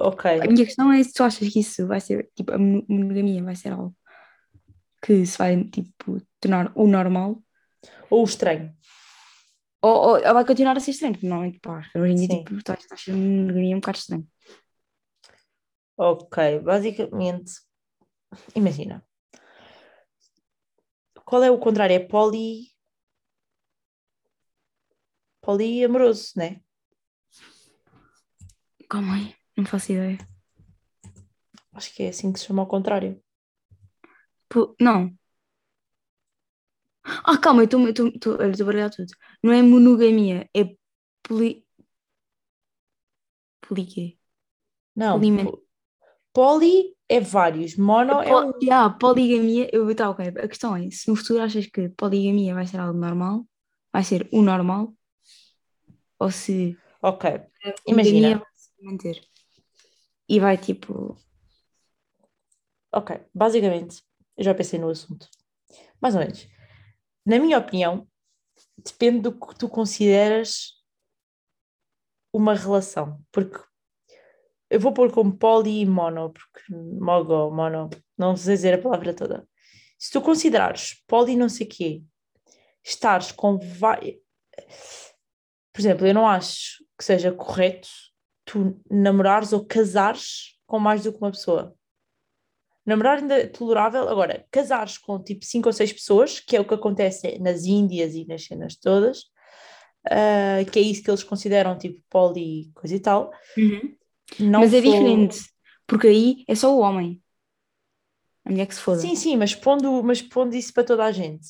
[0.00, 0.24] Ok.
[0.30, 3.42] a minha questão é se tu achas que isso vai ser, tipo, a mono- monogamia
[3.42, 3.96] vai ser algo
[5.02, 7.42] que se vai, tipo, tornar o normal
[8.10, 8.74] Ou estranho.
[9.82, 12.44] ou, ou, ou vai continuar a ser estranho, porque normalmente, pá, hoje em dia, Sim.
[12.44, 14.28] tipo, tu achas a monogamia um bocado estranho.
[15.96, 17.52] Ok, basicamente,
[18.54, 19.04] imagina.
[21.24, 21.94] Qual é o contrário?
[21.96, 22.68] É poli.
[25.40, 26.60] Poliamoroso, né?
[28.88, 30.18] Calma aí, não faço ideia.
[31.72, 33.20] Acho que é assim que se chama ao contrário.
[34.80, 35.14] Não.
[37.24, 39.12] Ah, calma, eu estou a baralhar tudo.
[39.42, 40.74] Não é monogamia, é
[41.22, 41.66] poli...
[43.60, 44.18] Poli quê?
[44.96, 45.52] Não, Polimen-
[46.32, 48.52] poli é vários, mono é um.
[48.62, 50.28] Yeah, poligamia, eu tá, ok.
[50.28, 53.46] A questão é, se no futuro achas que poligamia vai ser algo normal,
[53.92, 54.94] vai ser o normal,
[56.18, 57.40] ou se Ok,
[57.86, 58.28] Imagina.
[58.28, 59.28] monogamia vai se manter.
[60.28, 61.16] E vai tipo.
[62.92, 63.20] ok.
[63.34, 64.02] Basicamente,
[64.36, 65.28] eu já pensei no assunto.
[66.00, 66.46] Mais ou menos.
[67.24, 68.06] Na minha opinião,
[68.76, 70.74] depende do que tu consideras
[72.32, 73.24] uma relação.
[73.32, 73.58] Porque
[74.70, 79.14] eu vou pôr como poli e mono, porque mogo, mono, não sei dizer a palavra
[79.14, 79.48] toda.
[79.98, 82.02] Se tu considerares poli não sei quê,
[82.84, 84.16] estares com vários.
[85.72, 87.88] Por exemplo, eu não acho que seja correto
[88.48, 91.74] tu namorares ou casares com mais do que uma pessoa.
[92.84, 96.64] Namorar ainda é tolerável, agora, casares com tipo cinco ou seis pessoas, que é o
[96.66, 99.24] que acontece nas Índias e nas cenas todas,
[100.10, 103.30] ah, que é isso que eles consideram tipo poli coisa e tal.
[104.40, 105.40] Não Mas é sou- diferente,
[105.86, 107.22] porque aí é só o homem.
[108.44, 109.00] A mulher que se foda.
[109.00, 111.48] Sim, sim, mas pondo, mas pondo isso para toda a gente.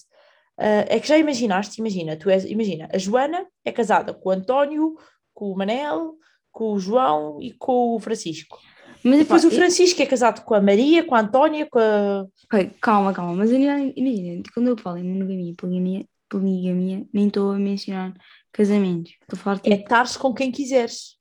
[0.56, 4.32] Ah, é que já imaginaste, imagina, tu és, imagina, a Joana é casada com o
[4.32, 4.96] António,
[5.32, 6.16] com o Manel,
[6.52, 8.58] com o João e com o Francisco.
[9.04, 12.26] Mas Depois epá, o Francisco é casado com a Maria, com a Antónia, com a.
[12.52, 17.06] Ok, calma, calma, mas eu nem- imagina, quando eu falo em monogamia e poligamia, poligamia,
[17.12, 18.12] nem estou a mencionar
[18.52, 19.12] casamentos.
[19.22, 21.16] Estou a falar É tipo, estares com quem quiseres.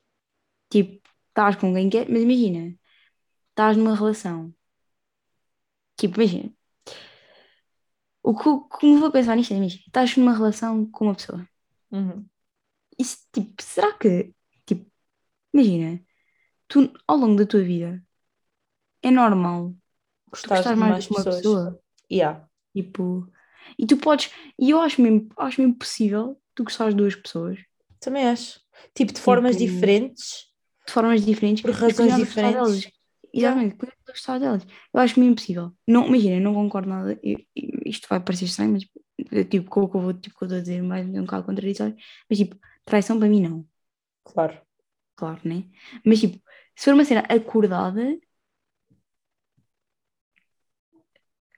[0.70, 2.74] tipo, estás com quem quer, mas imagina,
[3.50, 4.52] estás numa relação.
[5.96, 6.52] Tipo, imagina.
[8.22, 11.14] O que, o que me vou pensar nisto é, imagina, estás numa relação com uma
[11.14, 11.48] pessoa.
[11.90, 12.26] Uhum.
[12.98, 14.32] Isso, tipo, será que,
[15.52, 16.00] imagina,
[16.68, 18.02] tu ao longo da tua vida
[19.02, 19.74] é normal
[20.34, 21.36] de mais mais de uma pessoas.
[21.36, 21.80] pessoa?
[22.10, 22.48] Yeah.
[22.74, 23.30] Tipo,
[23.78, 27.58] e tu podes, e eu acho mesmo, acho mesmo possível tu gostares de duas pessoas
[28.00, 28.60] Também acho.
[28.94, 30.46] Tipo, de formas Tipo, diferentes.
[30.86, 32.54] de formas diferentes, Por razões gostar diferentes.
[32.54, 32.92] delas.
[33.32, 34.66] Exatamente, continuas a gostar delas.
[34.94, 35.72] Eu acho mesmo impossível.
[35.86, 37.18] Não, imagina, não concordo nada.
[37.22, 37.38] eu-
[37.84, 38.86] isto vai parecer estranho, mas
[39.30, 41.22] eu, tipo, com o que eu vou, tipo, que eu estou a dizer, mais um
[41.22, 41.96] bocado contraditório,
[42.28, 43.66] mas tipo, traição para mim não.
[44.24, 44.58] Claro.
[45.18, 45.64] Claro, né?
[46.06, 46.36] Mas tipo,
[46.76, 48.02] se for uma cena acordada,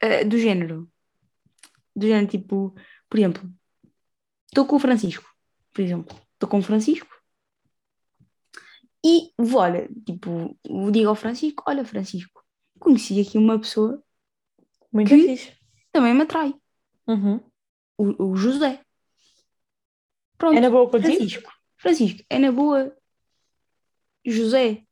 [0.01, 0.91] eh, do género,
[1.95, 2.75] do género, tipo,
[3.09, 3.43] por exemplo,
[4.47, 5.29] estou com o Francisco,
[5.75, 7.07] por exemplo, estou com o Francisco
[9.05, 10.59] e vou, olha, tipo,
[10.91, 12.43] digo ao Francisco, olha Francisco,
[12.79, 14.03] conheci aqui uma pessoa
[14.91, 15.37] Muito Que?
[15.37, 15.53] fixe.
[15.93, 16.55] também me atrai,
[17.07, 17.41] Uhum.
[17.99, 18.81] o, o José.
[20.39, 21.13] Pronto, É na boa contigo?
[21.13, 22.97] Francisco, Francisco, é na boa,
[24.25, 24.87] José.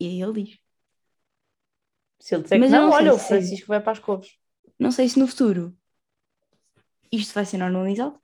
[0.00, 0.58] E aí ele diz.
[2.20, 3.98] Se ele disser Mas que eu não, não olha, o se- Francisco vai para as
[3.98, 4.30] couves.
[4.78, 5.76] Não sei se no futuro
[7.10, 8.18] isto vai ser normalizado,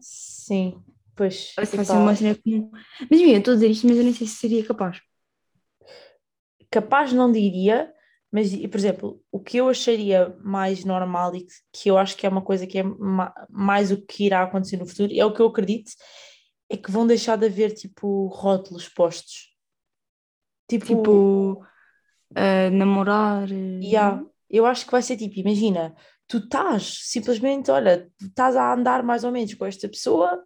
[0.00, 0.82] Sim,
[1.14, 1.54] pois.
[1.58, 2.70] ou se vai epá, ser uma cena comum.
[3.10, 5.00] Mas eu estou a dizer isto, mas eu nem sei se seria capaz.
[6.70, 7.92] capaz não diria,
[8.30, 12.16] mas, e, por exemplo, o que eu acharia mais normal e que, que eu acho
[12.16, 15.24] que é uma coisa que é ma- mais o que irá acontecer no futuro, é
[15.24, 15.90] o que eu acredito,
[16.68, 19.54] é que vão deixar de haver, tipo, rótulos postos.
[20.68, 21.66] Tipo, Tipo,
[22.34, 23.48] ah, namorar.
[23.50, 25.94] yeah, eu acho que vai ser tipo, imagina,
[26.26, 30.42] tu estás simplesmente, olha, estás a andar mais ou menos com esta pessoa,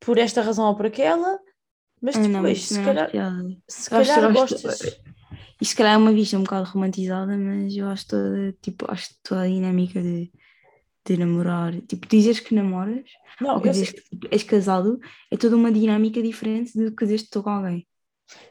[0.00, 1.38] por esta razão ou por aquela,
[2.02, 3.42] mas Ah, não, mas depois, se não calhar, piada.
[3.68, 4.80] se acho- calhar acho- gostas.
[5.60, 9.14] Isto se calhar é uma vista um bocado romantizada, mas eu acho toda, tipo, acho
[9.22, 10.30] toda a dinâmica de,
[11.12, 11.72] de namorar.
[11.82, 13.04] Tipo, dizeres que namoras
[13.40, 14.98] Não, ou que sei- que tipo, és casado
[15.30, 17.86] é toda uma dinâmica diferente do que dizeres que estou com alguém.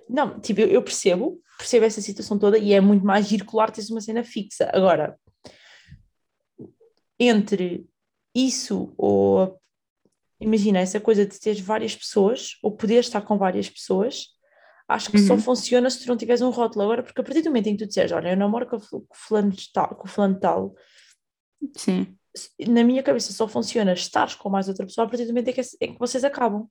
[0.10, 3.72] Não, tipo, eu, eu percebo, percebo essa situação toda e é muito mais giro colar
[3.72, 4.70] teres uma cena fixa.
[4.74, 5.18] Agora,
[7.20, 7.86] entre
[8.34, 9.60] isso ou
[10.40, 14.28] imagina essa coisa de teres várias pessoas ou poder estar com várias pessoas,
[14.88, 15.40] acho que só Uhum.
[15.40, 16.84] funciona se tu não tiveres um rótulo.
[16.84, 18.80] Agora, porque a partir do momento em que tu disseres, olha, eu namoro com o
[18.80, 20.76] ful- com o fulano de tal, com o fulano de tal,
[21.78, 22.16] Sim.
[22.68, 25.54] Na minha cabeça só funciona estares com mais outra pessoa a partir do momento em
[25.54, 26.68] que, em que vocês acabam.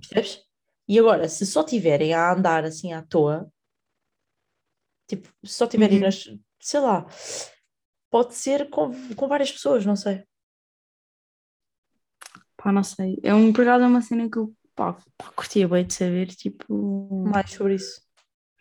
[0.00, 0.44] Percebes?
[0.88, 3.50] E agora, se só tiverem a andar assim à toa,
[5.08, 6.04] tipo, se só tiverem Uhum.
[6.04, 6.24] nas,
[6.60, 7.06] sei lá,
[8.10, 10.24] pode ser com, com várias pessoas, não sei.
[12.56, 13.18] Pá, não sei.
[13.22, 17.24] É um, acaso é uma cena que eu, pá, pá, curtia bem de saber, tipo,
[17.26, 18.00] Mais sobre isso.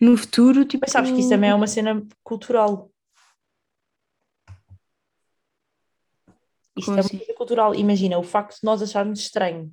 [0.01, 0.81] no futuro, tipo...
[0.85, 2.91] Mas sabes que isso também é uma cena cultural.
[6.77, 7.17] Isto Como é uma assim?
[7.17, 7.75] coisa cultural.
[7.75, 9.71] Imagina, o facto de nós acharmos estranho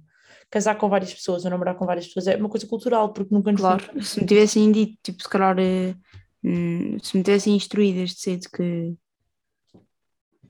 [0.51, 3.51] casar com várias pessoas ou namorar com várias pessoas é uma coisa cultural, porque nunca
[3.51, 5.95] nos foi Claro, se me tivessem dito, tipo, se calhar, eh,
[6.45, 8.95] hum, se me tivessem instruído desde cedo que,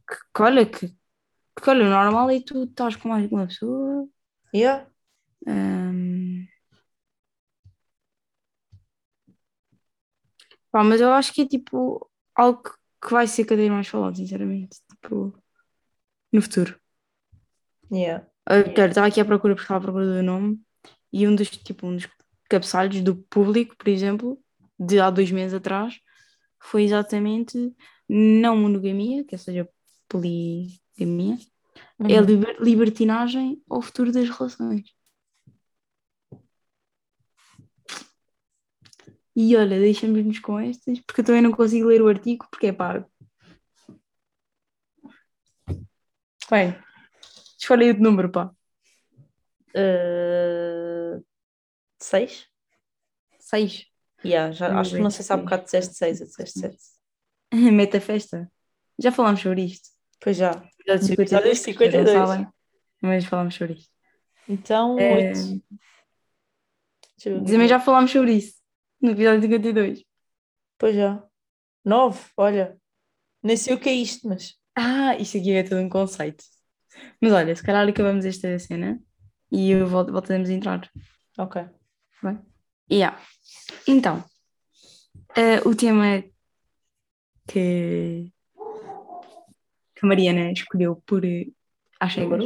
[0.09, 4.09] que, que olha, que, que olha, o normal é tu estás com mais uma pessoa,
[4.55, 4.87] Yeah.
[5.47, 6.47] hum.
[10.71, 12.63] Pá, mas eu acho que é tipo algo
[13.03, 15.35] que vai ser cada vez mais falado, sinceramente, tipo,
[16.33, 16.79] no futuro.
[17.93, 18.27] Yeah.
[18.49, 20.61] Eu quero- estava aqui à procura, porque estava à procura do nome,
[21.13, 22.09] e um dos, tipo, um dos
[22.49, 24.39] cabeçalhos do público, por exemplo,
[24.79, 26.01] de há dois meses atrás,
[26.61, 27.75] foi exatamente
[28.09, 29.69] não monogamia, que seja
[30.09, 31.39] poligamia,
[32.01, 32.25] é Uhum.
[32.25, 34.85] liber- libertinagem ao futuro das relações.
[39.35, 42.73] E olha, deixamos-nos com estas, porque eu também não consigo ler o artigo, porque é
[42.73, 43.05] pá.
[46.51, 46.77] Bem,
[47.59, 48.51] escolhe aí o número, pá.
[49.75, 51.25] Uh,
[51.99, 52.47] seis?
[53.39, 53.87] Seis.
[54.25, 56.79] Yeah, já, acho que não sei se há bocado disseste seis ou disseste sete.
[57.53, 58.51] Meta festa.
[58.99, 59.89] Já falámos sobre isto.
[60.21, 60.51] Pois já.
[60.79, 62.29] Episódio 52, as pessoas não 52.
[62.29, 62.49] sabem,
[63.01, 63.93] mas falámos sobre isto.
[64.49, 65.33] Então, É.
[67.25, 68.61] Também já falámos sobre isso
[69.01, 70.05] no episódio 52.
[70.79, 71.23] Pois já.
[71.85, 72.77] Nove, olha.
[73.43, 74.57] Nem sei o que é isto, mas.
[74.77, 76.45] Ah, isto aqui é todo um conceito.
[77.21, 79.01] Mas olha, se calhar acabamos esta cena
[79.51, 80.91] e eu vol- voltamos a entrar.
[81.39, 81.63] Ok.
[82.23, 82.39] Bem?
[82.91, 83.19] Yeah.
[83.87, 84.25] Então,
[85.37, 86.23] eh, o tema
[87.49, 88.31] que,
[89.95, 91.47] que a Mariana escolheu por eh,
[92.01, 92.45] às cegas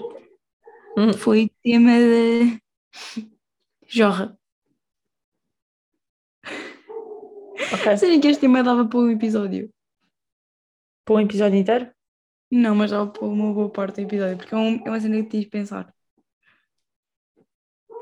[0.98, 1.12] Hum.
[1.12, 2.58] foi o tema da
[3.86, 4.38] Jorra.
[7.72, 7.96] Ok.
[7.98, 9.70] Sabem que este tema dava para um episódio?
[11.04, 11.90] Para um episódio inteiro?
[12.50, 15.16] Não, mas dava para uma boa parte do episódio, porque é, um- é uma cena
[15.16, 15.92] que tens de pensar.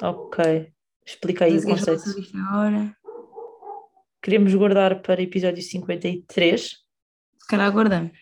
[0.02, 0.72] Ok.
[1.06, 2.02] Explica aí o conceito.
[4.22, 6.62] Queríamos guardar para episódio 53.
[7.38, 8.12] Se calhar aguardamos.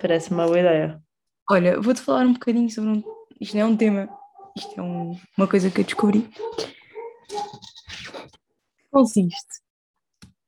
[0.00, 1.02] Parece uma boa ideia.
[1.50, 3.02] Olha, vou-te falar um bocadinho sobre um.
[3.40, 4.08] Isto não é um tema,
[4.56, 6.28] isto é um- uma coisa que eu descobri.
[8.90, 9.62] Consiste.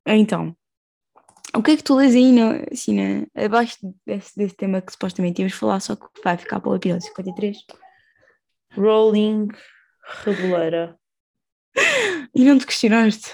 [0.07, 0.57] Então,
[1.55, 4.93] o que é que tu lês aí no, assim, na- abaixo desse, desse tema que
[4.93, 7.57] supostamente íamos falar, só que vai ficar para o episódio 53?
[8.77, 9.49] Rolling
[10.25, 10.97] Reboleira.
[12.35, 13.33] E não te questionaste?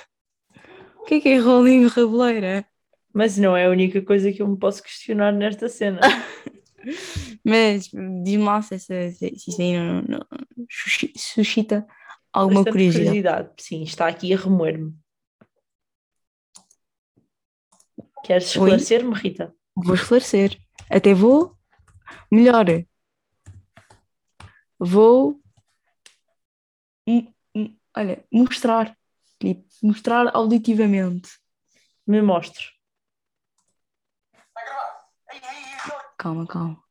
[0.99, 2.67] O que é que é rolinho reboleira?
[3.15, 6.01] Mas não é a única coisa que eu me posso questionar nesta cena.
[7.45, 7.89] Mas
[8.25, 10.27] diz-me lá se, essa- se, se isso aí não, não-
[10.57, 11.87] não susci- suscita
[12.33, 13.07] alguma curiosidade.
[13.09, 13.51] curiosidade.
[13.59, 14.93] Sim, está aqui a remoer-me.
[18.27, 19.55] Queres esclarecer-me, Rita?
[19.77, 20.59] Vou esclarecer.
[20.91, 21.57] Até vou.
[22.29, 22.67] Melhor.
[24.81, 25.41] Vou.
[27.97, 28.99] Olha, mostrar.
[29.39, 31.29] Tipo, mostrar auditivamente.
[32.05, 32.65] Me mostre.
[36.19, 36.83] Calma, calma.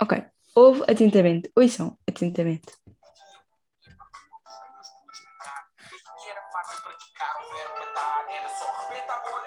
[0.00, 0.24] Ok.
[0.54, 1.52] Ouve atentamente.
[1.54, 2.72] Ouçam atentamente.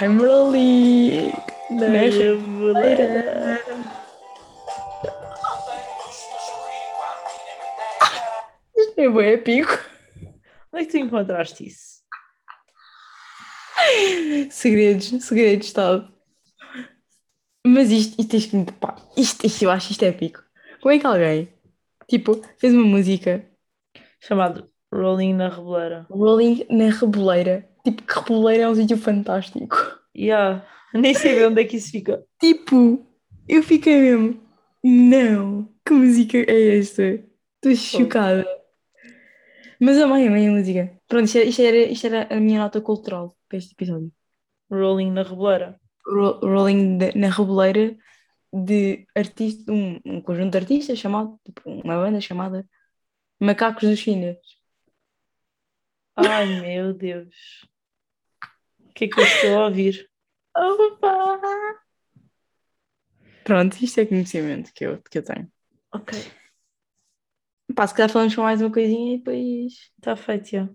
[0.00, 1.32] I'm rolling.
[1.70, 3.60] Na Na reboleira.
[8.76, 9.72] Isto é bem épico.
[10.74, 11.96] é que tu encontraste isso?
[14.50, 16.12] Segredos, segredos Estado.
[17.66, 20.42] Mas isto, isto, isto, pá, isto, isto, eu acho isto épico.
[20.80, 21.48] Como é que alguém,
[22.06, 23.44] tipo, fez uma música
[24.20, 26.06] Chamado Rolling na Reboleira.
[26.10, 27.68] Rolling na Reboleira?
[27.86, 29.76] Tipo, que Reboleira é um sítio fantástico.
[30.16, 30.66] Yeah.
[30.92, 32.24] Nem sei onde é que isso fica.
[32.40, 33.06] Tipo,
[33.48, 34.40] eu fiquei mesmo.
[34.82, 37.02] Não, que música é esta?
[37.62, 38.44] Estou chocada.
[39.80, 40.90] Mas amei, amei a música.
[41.06, 44.10] Pronto, isto era, isto era, isto era a minha nota cultural para este episódio.
[44.68, 45.78] Rolling na Reboleira.
[46.04, 47.96] Ro- Rolling de- na Reboleira
[48.52, 52.66] de artista, um, um conjunto de artistas chamado, tipo, uma banda chamada
[53.40, 54.56] Macacos dos Chineses.
[56.16, 57.34] Ai meu Deus
[58.96, 60.08] que é que eu estou a ouvir?
[60.56, 61.38] Opa!
[63.44, 65.52] Pronto, isto é conhecimento que eu, que eu tenho.
[65.94, 66.18] Ok.
[67.74, 69.72] Pá, se calhar falamos com mais uma coisinha e depois.
[69.98, 70.68] Está feito, já.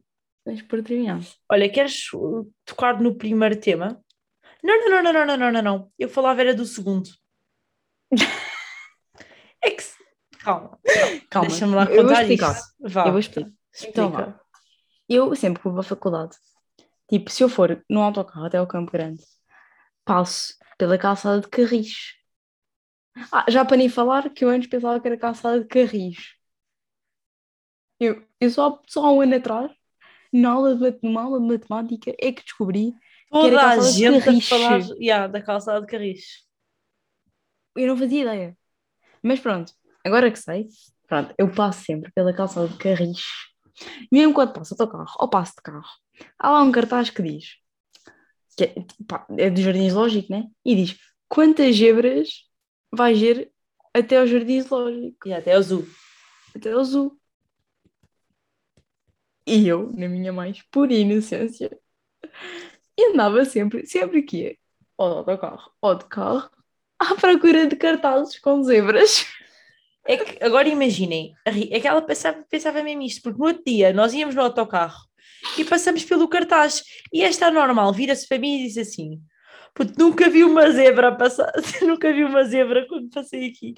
[0.45, 1.19] Vamos por terminar.
[1.49, 4.01] Olha, queres uh, tocar no primeiro tema?
[4.63, 5.91] Não, não, não, não, não, não, não, não.
[5.97, 7.09] Eu falava era do segundo.
[9.61, 9.83] é que.
[10.39, 10.79] Calma,
[11.29, 11.49] calma.
[11.49, 12.61] Deixa-me lá contar eu vou explicar.
[12.79, 13.51] Eu vou explicar.
[13.73, 14.01] Explica.
[14.01, 14.39] Então.
[15.09, 16.35] Eu, sempre que vou à faculdade,
[17.11, 19.23] tipo, se eu for no autocarro até ao Campo Grande,
[20.05, 22.13] passo pela calçada de Carris.
[23.31, 26.17] Ah, já para nem falar que eu antes pensava que era calçada de Carris.
[27.99, 29.71] Eu, eu só, só há um ano atrás,
[30.33, 32.97] na aula de, numa aula de matemática, é que descobri que
[33.37, 34.49] era Toda a de gente a Carris.
[34.49, 36.45] falar yeah, da calçada de Carris.
[37.75, 38.57] Eu não fazia ideia.
[39.23, 39.73] Mas pronto,
[40.05, 40.67] agora que sei,
[41.07, 43.23] pronto, eu passo sempre pela calçada de Carris.
[44.11, 45.89] Mesmo quando passo autocarro ou passo de carro,
[46.37, 47.57] há lá um cartaz que diz,
[48.55, 48.75] que é,
[49.07, 50.47] pá, é do Jardim Zoológico, né?
[50.65, 50.97] E diz,
[51.27, 52.29] quantas zebras
[52.91, 53.51] vais ver
[53.93, 55.87] até ao Jardim Zoológico, Yeah, até azul.
[56.55, 57.17] até ao zoo.
[59.45, 61.77] E eu, na minha mais pura inocência,
[62.99, 64.57] andava sempre, sempre que ia,
[64.97, 66.49] ou de autocarro ou de carro,
[66.99, 69.25] à procura de cartazes com zebras.
[70.05, 73.93] É que agora imaginem, é que ela pensava, pensava mesmo isto, porque no outro dia
[73.93, 75.10] nós íamos no autocarro
[75.57, 79.21] e passamos pelo cartaz e esta normal vira-se para mim e diz assim:
[79.73, 83.73] Puto, nunca vi uma zebra passar, nunca vi uma zebra quando passei aqui.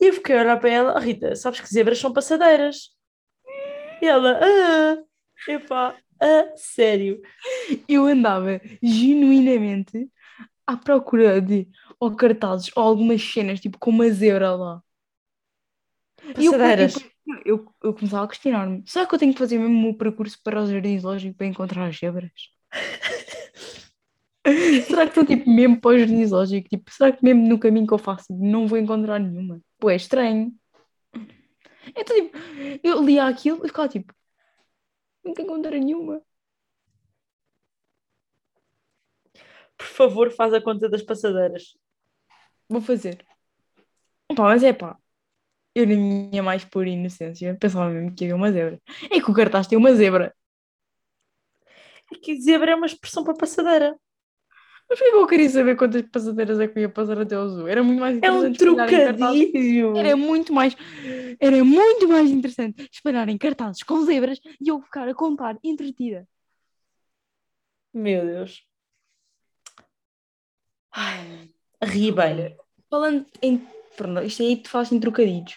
[0.00, 2.90] E eu fiquei a olhar para ela, "Oh, Rita, sabes que zebras são passadeiras?
[4.00, 7.20] E ela, ah, epá, a sério.
[7.88, 10.08] eu andava genuinamente
[10.66, 11.68] à procura de
[12.00, 14.82] ou cartazes ou algumas cenas, tipo com uma zebra lá.
[16.38, 17.13] E eu, eu, Passadeiras.
[17.44, 20.62] Eu, eu começava a questionar-me: será que eu tenho que fazer mesmo o percurso para
[20.62, 22.30] os jardins lógicos para encontrar as zebras?
[24.86, 26.68] será que estou tipo mesmo para os jardins lógicos?
[26.68, 29.60] Tipo, será que mesmo no caminho que eu faço não vou encontrar nenhuma?
[29.78, 30.52] Pô, é estranho.
[31.96, 32.36] Então, tipo,
[32.82, 34.12] eu lia aquilo e ficava tipo:
[35.24, 36.22] nunca encontrei nenhuma.
[39.78, 41.64] Por favor, faz a conta das passadeiras.
[42.68, 43.24] Vou fazer.
[44.36, 44.98] Pá, mas é pá.
[45.74, 48.80] Eu, na minha mais pura inocência, pensava mesmo que havia uma zebra.
[49.10, 50.34] É que o cartaz tem uma zebra.
[52.12, 53.96] É que zebra é uma expressão para passadeira.
[54.88, 57.48] Mas por que eu queria saber quantas passadeiras é que eu ia passar até ao
[57.48, 57.66] zoo?
[57.66, 59.96] Era muito mais É um interessante em cartazes- trocadilho.
[59.96, 60.76] Era muito mais,
[61.40, 66.28] era muito mais interessante espalhar em cartazes com zebras e eu ficar a contar entretida.
[67.92, 68.62] Meu Deus.
[71.82, 72.56] Ri bem.
[72.90, 73.58] Falando em.
[73.96, 75.56] Pronto, isto aí tu falas em trocadilhos.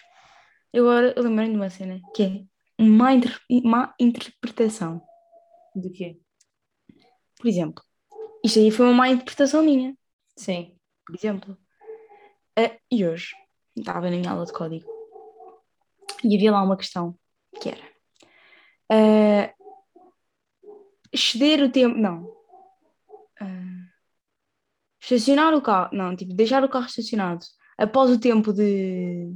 [0.72, 2.44] Eu agora lembrei de uma cena que é
[2.78, 5.02] uma, inter- má interpretação.
[5.74, 6.20] De quê?
[7.38, 7.84] Por exemplo,
[8.44, 9.96] isto aí foi uma má interpretação minha.
[10.36, 10.76] Sim.
[11.06, 11.56] Por exemplo,
[12.90, 13.34] e hoje
[13.76, 14.86] estava na minha aula de código
[16.24, 17.18] e havia lá uma questão
[17.60, 17.82] que era
[18.90, 19.54] ah,
[21.12, 21.96] exceder o tempo.
[21.96, 22.28] Não.
[23.40, 23.88] Ah,
[25.00, 25.90] estacionar o carro.
[25.94, 27.44] Não, tipo, deixar o carro estacionado
[27.76, 29.32] após o tempo de,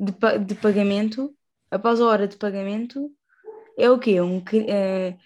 [0.00, 1.34] de, de pagamento,
[1.70, 3.12] após a hora de pagamento,
[3.78, 4.20] é o quê?
[4.20, 5.18] Um, ah,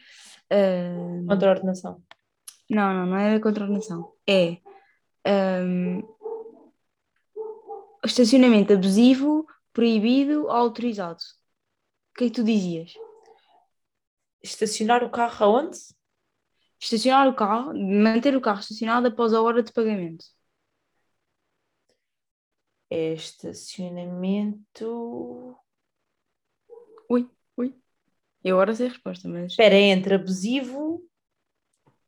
[0.50, 2.02] ah, Contra ordenação.
[2.68, 4.12] não, não, não é a contraordenação.
[4.26, 4.58] É
[5.62, 6.02] hum,
[8.04, 11.22] estacionamento abusivo, proibido ou autorizado.
[12.12, 12.94] O que é que tu dizias?
[14.42, 15.78] Estacionar o carro aonde?
[16.80, 20.24] Estacionar o carro, manter o carro estacionado após a hora de pagamento.
[22.96, 25.58] É estacionamento.
[27.10, 27.74] Ui, ui.
[28.44, 29.50] Eu agora sei a resposta, mas.
[29.50, 31.04] Espera, é entre abusivo,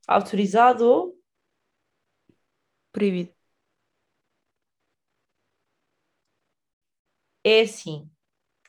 [0.07, 1.21] autorizado ou.
[2.93, 3.35] Proibido.
[7.43, 8.09] É assim.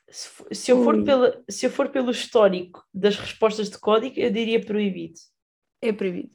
[0.09, 4.31] Se, se eu for pela, se eu for pelo histórico das respostas de código, eu
[4.31, 5.19] diria proibido.
[5.79, 6.31] É proibido.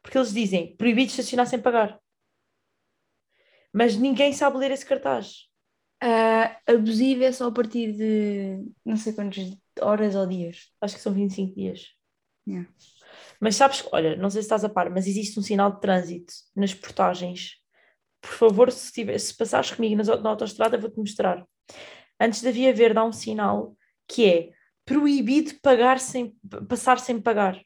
[0.00, 2.00] Porque eles dizem proibido estacionar sem pagar.
[3.76, 5.46] Mas ninguém sabe ler esse cartaz.
[6.00, 10.70] Ah, abusivo é só a partir de não sei quantas horas ou dias.
[10.80, 11.88] Acho que são 25 dias.
[12.48, 12.66] Yeah.
[13.38, 16.32] Mas sabes, olha, não sei se estás a par, mas existe um sinal de trânsito
[16.54, 17.56] nas portagens.
[18.22, 21.44] Por favor, se, tiver, se passares comigo au- na autostrada, vou-te mostrar.
[22.18, 23.76] Antes da via verde há um sinal
[24.08, 24.50] que é
[24.86, 26.34] proibido pagar sem,
[26.66, 27.60] passar sem pagar.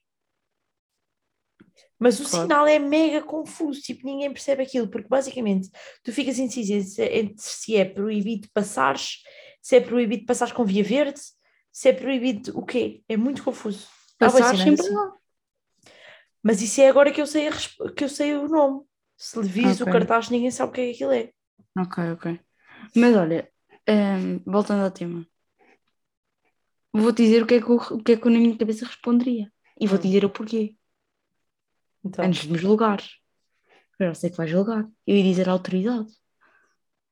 [1.98, 2.42] Mas o Claro.
[2.44, 5.68] sinal é mega confuso, tipo, ninguém percebe aquilo, porque basicamente
[6.02, 9.22] tu ficas indecisa se- entre se é proibido passares,
[9.60, 11.20] se é proibido passares com via verde,
[11.70, 13.02] se é proibido o quê?
[13.08, 13.86] É muito confuso.
[14.18, 14.94] Passar sempre assim.
[14.94, 15.12] lá.
[16.42, 17.52] Mas isso é agora que eu sei, a
[17.94, 18.82] que eu sei o nome.
[19.16, 19.92] Se lhe vis o Ok.
[19.92, 21.30] cartaz, ninguém sabe o que é que aquilo é.
[21.78, 22.40] Ok, ok.
[22.96, 23.50] Mas olha,
[23.86, 25.26] ehm, voltando ao tema,
[26.92, 29.52] vou-te dizer o que, é que eu, o que é que na minha cabeça responderia.
[29.80, 30.10] E vou-te Hum.
[30.10, 30.76] dizer o porquê.
[32.04, 33.02] Então, Antes de me julgar.
[34.00, 34.88] Já sei que vais julgar.
[35.06, 36.06] Eu ia dizer autoridade.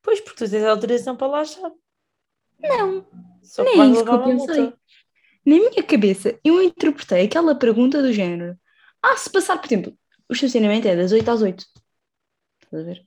[0.02, 1.70] pois, porque tu tens a autorização para lá já.
[2.60, 3.06] Não,
[3.42, 4.60] Só que nem isso que eu pensei.
[4.60, 4.78] multa.
[5.46, 8.58] Na minha cabeça, eu interpretei aquela pergunta do género.
[9.02, 9.96] Ah, se passar, por exemplo,
[10.28, 11.64] o estacionamento é das 8 às 8.
[12.64, 13.06] Estás a ver?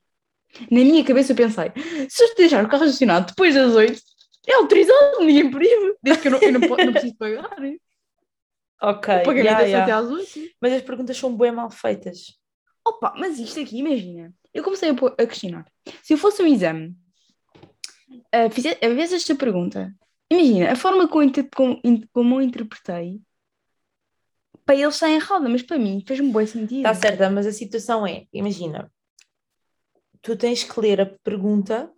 [0.69, 1.71] Na minha cabeça eu pensei,
[2.09, 4.01] se eu deixar o carro estacionado depois das 8,
[4.47, 5.95] é autorizado, ninguém proíbe.
[6.01, 7.49] Desde que eu não, eu não, não preciso pagar.
[8.81, 9.97] Ok, O pagamento yeah, é só até yeah.
[9.97, 10.55] às 8.
[10.59, 12.39] mas as perguntas são bem mal feitas.
[12.85, 14.33] Opa, mas isto aqui, imagina.
[14.53, 15.65] Eu comecei a, a questionar.
[16.01, 16.95] Se eu fosse um exame,
[18.51, 19.93] fizer, a vez esta pergunta,
[20.31, 21.79] imagina, a forma como, como,
[22.11, 23.21] como eu interpretei,
[24.65, 26.77] para eles está errada, mas para mim fez-me bom sentido.
[26.77, 28.91] Está certa, mas a situação é, imagina,
[30.21, 31.91] tu tens que ler a pergunta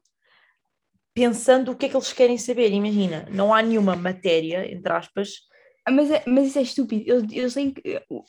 [1.14, 2.72] pensando o que é que eles querem saber.
[2.72, 5.42] Imagina, não há nenhuma matéria, entre aspas,
[5.90, 7.04] Mas, é- mas isso é estúpido.
[7.06, 8.02] Eles, eles têm que.
[8.10, 8.24] O,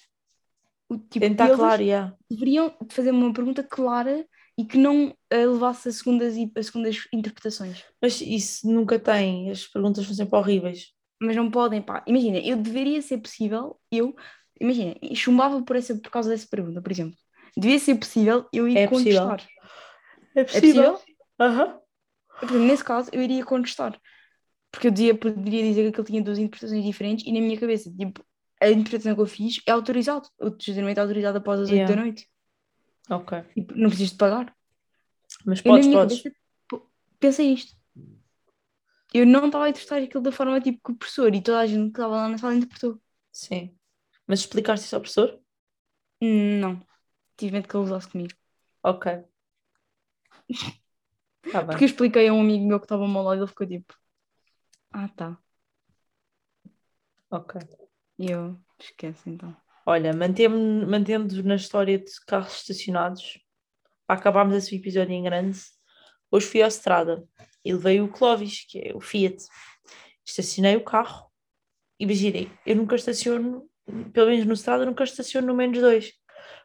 [0.89, 2.15] o, tipo, tentar eles claro, yeah.
[2.31, 4.27] deveriam fazer uma pergunta clara
[4.57, 7.85] e que não eh, levasse a segundas, a segundas interpretações.
[8.01, 10.93] Mas isso nunca tem, as perguntas são sempre horríveis.
[11.21, 12.05] Mas não podem, pá.
[12.07, 14.15] Imagina, eu deveria ser possível, eu,
[14.61, 17.17] imagina, chumbava por, essa, por causa dessa pergunta, por exemplo.
[17.57, 19.23] Devia ser possível eu ir É possível.
[19.23, 19.49] contestar.
[20.37, 21.01] É É possível?
[22.39, 23.99] Por exemplo, nesse caso, eu iria contestar.
[24.75, 27.89] Porque eu dizia, poderia dizer que ele tinha duas interpretações diferentes e na minha cabeça,
[27.93, 28.27] tipo,
[28.61, 30.29] a interpretação que eu fiz é autorizado.
[30.41, 31.95] O estacionamento é autorizado após as 8 Yeah.
[31.95, 32.29] da noite.
[33.09, 33.43] Ok.
[33.55, 34.53] Tipo, não precisas de pagar.
[35.47, 36.23] Mas Eu, podes, minha podes.
[36.23, 36.37] cabeça,
[37.21, 37.77] pensei isto.
[39.13, 41.67] Eu não estava a interpretar aquilo da forma tipo que o professor e toda a
[41.67, 43.01] gente que estava lá na sala interpretou.
[43.31, 43.77] Sim.
[44.27, 45.39] Mas explicaste isso ao professor?
[46.21, 46.83] Não.
[47.37, 48.35] Tive medo que ele usasse comigo.
[48.83, 49.23] Ok.
[51.53, 51.63] Tá.
[51.63, 53.67] Porque eu expliquei a um amigo meu que estava ao meu lado e ele ficou
[53.67, 53.95] tipo,
[54.95, 55.39] ah tá.
[57.31, 57.61] Ok.
[58.17, 59.57] Eu, esquece então.
[59.85, 63.41] Olha, mantendo, mantendo na história de carros estacionados,
[64.07, 65.61] para acabarmos esse episódio em grande,
[66.31, 67.27] hoje fui à estrada
[67.65, 69.45] e levei o Clovis, que é o Fiat.
[70.25, 71.29] Estacionei o carro
[71.99, 73.69] e imaginei, eu nunca estaciono,
[74.13, 76.13] pelo menos no estrada, nunca estaciono no menos dois.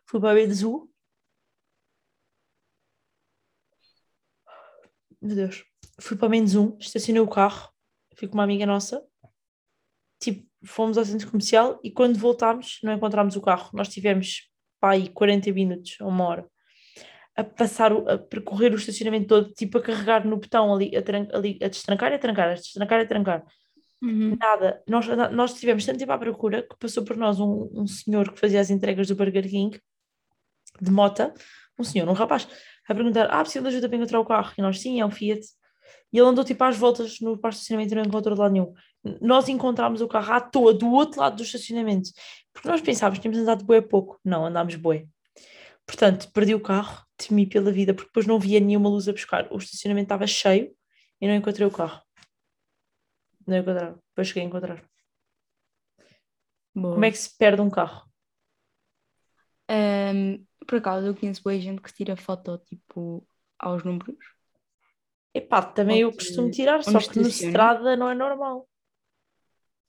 [0.05, 0.91] Fui para a de Azul.
[5.21, 5.65] Meu Deus.
[5.99, 7.73] Fui para menos um, estacionei o carro,
[8.19, 9.01] fui com uma amiga nossa,
[10.19, 13.69] tipo, fomos ao centro comercial e quando voltámos não encontramos o carro.
[13.73, 14.49] Nós tivemos
[14.79, 16.45] pá, aí 40 minutos ou uma hora
[17.35, 21.27] a passar, a percorrer o estacionamento todo, tipo a carregar no botão ali, a, tran-
[21.31, 23.45] ali, a destrancar e a trancar, a destrancar e a trancar.
[24.37, 28.33] Nada, nós, nós tivemos tanto tempo à procura que passou por nós um, um senhor
[28.33, 29.79] que fazia as entregas do Burger King
[30.81, 31.33] de mota,
[31.77, 32.47] um senhor, um rapaz,
[32.87, 34.53] a perguntar: Ah, preciso de ajuda para encontrar o carro?
[34.57, 35.41] E nós, sim, é um Fiat.
[36.11, 38.51] E ele andou tipo às voltas no parque de estacionamento e não encontrou de lado
[38.51, 38.73] nenhum.
[39.21, 42.09] Nós encontramos o carro à toa, do outro lado do estacionamento,
[42.53, 44.19] porque nós pensávamos que tínhamos andado bué pouco.
[44.23, 45.05] Não, andámos bué.
[45.85, 49.51] Portanto, perdi o carro, temi pela vida, porque depois não via nenhuma luz a buscar.
[49.51, 50.75] O estacionamento estava cheio
[51.19, 52.01] e não encontrei o carro.
[53.47, 53.99] Não encontraram.
[54.09, 54.83] Depois cheguei a encontrar.
[56.75, 56.93] Boa.
[56.93, 58.07] Como é que se perde um carro?
[59.67, 63.27] Ahm, por acaso eu conheço boa gente que tira foto tipo
[63.57, 64.17] aos números.
[65.33, 68.67] Epá, também eu costumo tirar, só que na estrada não é normal.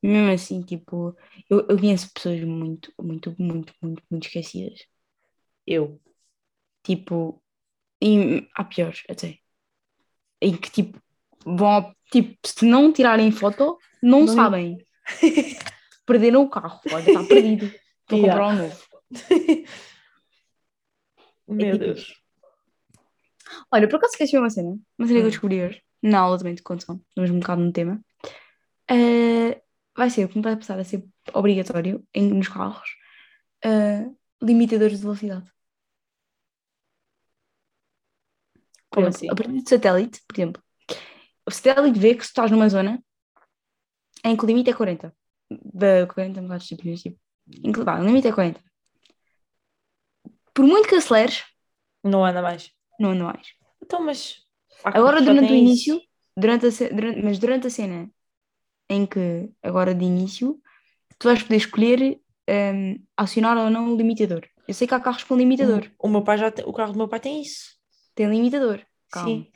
[0.02, 1.14] Mesmo assim, tipo,
[1.48, 4.80] eu, eu conheço pessoas muito, muito, muito, muito, muito esquecidas.
[5.66, 6.00] Eu.
[6.82, 7.42] Tipo,
[8.02, 9.38] e há piores até.
[10.40, 10.98] Em que tipo,
[11.44, 14.78] vão, tipo, se não tirarem foto, não, Não- sabem.
[16.06, 17.70] Perderam o carro, olha, está perdido.
[18.08, 18.40] Vou Yeah.
[18.40, 18.88] comprar um novo.
[21.46, 22.19] Meu tipo Deus.
[23.70, 25.30] Olha, por acaso esqueci uma cena, uma cena que eu Hum.
[25.30, 28.00] descobri hoje, na aula também de condução, estamos um bocado no tema,
[28.90, 29.60] eh,
[29.96, 32.88] vai ser, como vai passar a ser obrigatório em, nos carros,
[33.64, 34.06] eh,
[34.42, 35.50] limitadores de velocidade.
[38.90, 39.28] Como assim?
[39.30, 40.62] a partir de satélite, por exemplo,
[41.46, 43.02] o satélite vê que se estás numa zona
[44.24, 45.14] em que o limite é 40.
[45.50, 47.18] De 40 km tipo,
[47.64, 48.60] em que, vá, o limite é 40.
[50.54, 51.44] Por muito que aceleres,
[52.02, 52.72] Não anda mais.
[53.00, 53.48] Não anda mais.
[53.82, 54.36] Então, mas.
[54.84, 56.06] Agora, durante o início, isso.
[56.36, 58.10] durante a, durante- mas durante a cena
[58.88, 60.60] em que, agora de início,
[61.18, 64.46] tu vais poder escolher hum, acionar ou não o limitador.
[64.66, 65.90] Eu sei que há carros com limitador.
[65.98, 67.76] O meu pai já tem, o carro do meu pai tem isso.
[68.14, 68.80] Tem limitador.
[69.10, 69.28] Calma.
[69.28, 69.46] Sim.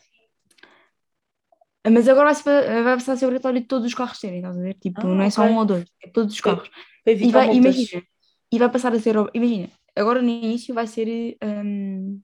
[1.90, 4.60] Mas agora vai, vai passar a ser obrigatório de todos os carros terem, estás a
[4.60, 4.74] ver?
[4.74, 5.54] Tipo, Ah, não é só ok.
[5.54, 6.70] um ou dois, é todos os carros.
[7.06, 8.02] E vai, imagina,
[8.50, 12.20] e vai passar a ser, imagina, agora no início vai ser hum,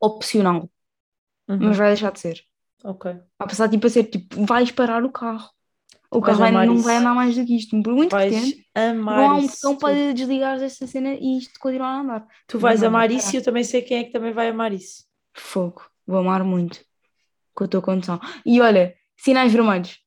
[0.00, 0.68] opcional,
[1.48, 1.58] Uhum.
[1.60, 2.40] mas vai deixar de ser.
[2.84, 3.10] Ok.
[3.38, 5.50] Vai passar tipo a ser tipo, vais parar o carro.
[6.10, 6.84] O carro vai- não isso.
[6.84, 7.82] vai andar mais do que isto.
[7.82, 11.12] Por muito que Vais tente, amar não há um botão Tu- para desligar esta cena
[11.14, 12.26] e isto continuar a andar.
[12.46, 13.16] Tu vais não, amar não.
[13.16, 15.04] isso e eu também sei quem é que também vai amar isso.
[15.34, 15.82] Fogo.
[16.06, 16.80] Vou amar muito
[17.54, 18.18] com a tua condição.
[18.46, 19.98] E olha, sinais vermelhos.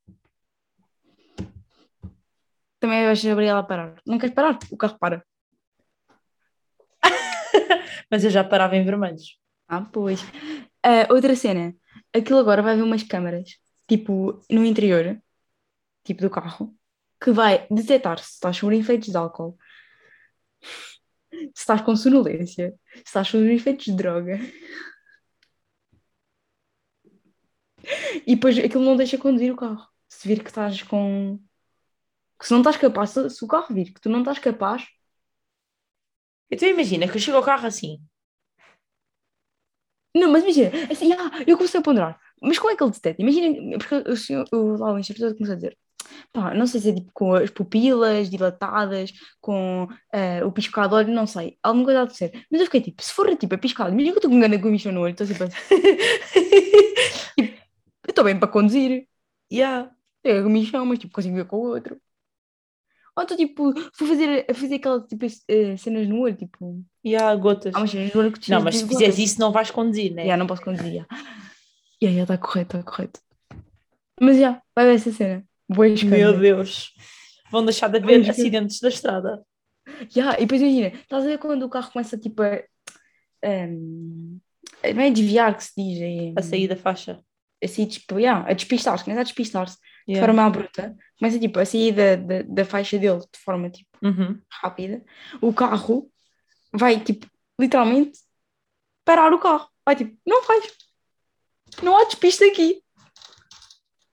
[2.80, 4.02] Também vais abrir ela a parar.
[4.08, 4.58] Não queres parar?
[4.72, 5.24] O carro para.
[8.10, 9.38] Mas eu já parava em vermelhos.
[9.74, 10.20] Ah, pois.
[10.84, 11.66] Ah, outra cena.
[12.14, 13.48] Aquilo agora vai haver umas câmaras,
[13.88, 15.22] tipo, no interior,
[16.06, 16.76] tipo do carro,
[17.22, 19.58] que vai detectar se estás sobre efeitos de álcool,
[21.56, 24.40] se estás com sonolência, se estás sobre efeitos de droga.
[28.26, 29.88] E depois aquilo não deixa conduzir o carro.
[30.10, 31.40] Se vir que estás com.
[32.40, 34.84] Que se não estás capaz, se o carro vir que tu não estás capaz,
[36.52, 37.98] Então imagina que eu chego ao carro assim.
[40.16, 43.22] Não, mas imagina, assim, ah, eu comecei a ponderar, mas como é que ele detecta?
[43.22, 45.78] Imagina, porque o senhor, o, lá o instrutor começou a dizer,
[46.34, 50.96] pá, não sei se é tipo com as pupilas dilatadas, com eh, o piscar de
[50.96, 52.46] olho, não sei, alguma coisa a dizer.
[52.52, 54.40] Mas eu fiquei tipo, se for tipo a piscar, imagina que eu estou com um
[54.40, 55.56] grande comichão no olho, estou sempre assim,
[58.06, 59.08] eu estou bem para conduzir,
[59.52, 59.92] yeah.
[60.24, 62.00] tenho comichão, mas tipo, consigo ver com o outro.
[63.16, 67.76] Ou estou tipo, vou fazer, fazer aquelas tipo, eh, cenas no olho, tipo, Yeah, gotas.
[67.76, 70.14] há umas cenas no olho que tu Não, mas se fizeres isso não vais conduzir,
[70.14, 70.26] né?
[70.26, 70.94] Já, não posso conduzir.
[70.94, 71.06] Já,
[72.02, 73.20] já, já, está correto, está correto.
[74.20, 75.44] Mas já, vai ver essa cena.
[75.68, 76.94] Boa Meu Deus.
[77.52, 79.44] Vão deixar de haver acidentes da estrada.
[80.10, 82.64] Já, e depois imagina, estás a ver quando o carro começa tipo a.
[83.44, 84.38] ehm,
[84.96, 86.40] não é desviar que se diz, é.
[86.40, 87.20] A sair da faixa.
[87.64, 90.26] Assim, tipo, já, a despistar-se, começa a despistar-se de Yeah.
[90.34, 94.42] forma bruta, começa tipo a sair da, da, da faixa dele de forma tipo Uhum.
[94.62, 95.04] rápida.
[95.42, 96.12] O carro
[96.74, 97.28] vai tipo,
[97.60, 98.20] literalmente,
[99.06, 99.70] parar o carro.
[99.86, 100.72] Vai tipo, não faz.
[101.84, 102.82] Não há despiste aqui.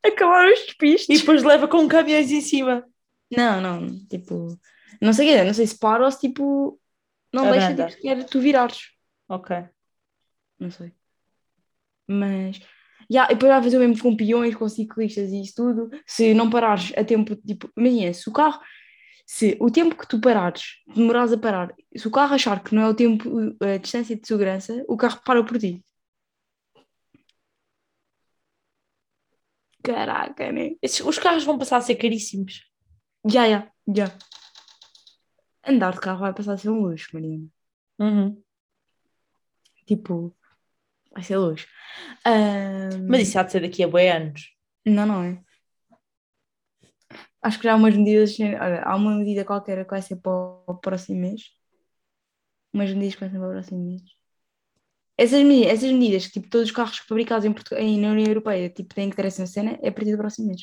[0.05, 1.09] Acabaram os despistes.
[1.09, 2.87] E depois leva com caminhões em cima.
[3.31, 4.59] Não, não, tipo,
[5.03, 6.81] não sei o quê, não sei se para ou se tipo,
[7.33, 7.87] não deixa Abranda.
[7.91, 8.91] tipo, sequer tu virares,
[9.29, 9.57] Ok.
[10.59, 10.93] não sei.
[12.07, 12.61] Mas,
[13.11, 16.51] e depois vai fazer o mesmo com peões, com ciclistas e isso tudo, se não
[16.51, 18.61] parares a tempo, tipo, imagina, se o carro,
[19.27, 22.83] se o tempo que tu parares, demorares a parar, se o carro achar que não
[22.83, 23.29] é o tempo,
[23.63, 25.85] a distância de segurança, o carro para por ti.
[29.83, 30.77] Caraca, né?
[30.83, 32.63] Esses- os carros vão passar a ser caríssimos.
[33.27, 34.19] Já, já, já.
[35.71, 37.47] Andar de carro vai passar a ser um luxo, Mariana.
[38.01, 38.43] Uhum.
[39.87, 40.35] Tipo,
[41.19, 41.67] vai ser luxo.
[42.25, 44.55] Ahm, Mas isso há de ser daqui a boi anos.
[44.87, 45.43] Não, não é.
[47.43, 48.39] Acho que já há umas medidas.
[48.41, 51.43] Olha, há uma medida qualquer que vai ser para o próximo mês.
[52.73, 54.03] Umas medidas que vai ser para o próximo mês.
[55.19, 58.27] Essas medidas, essas medidas que tipo, todos os carros fabricados em Portugal, em, na União
[58.29, 60.63] Europeia tipo, têm que ter essa cena é a partir do próximo mês.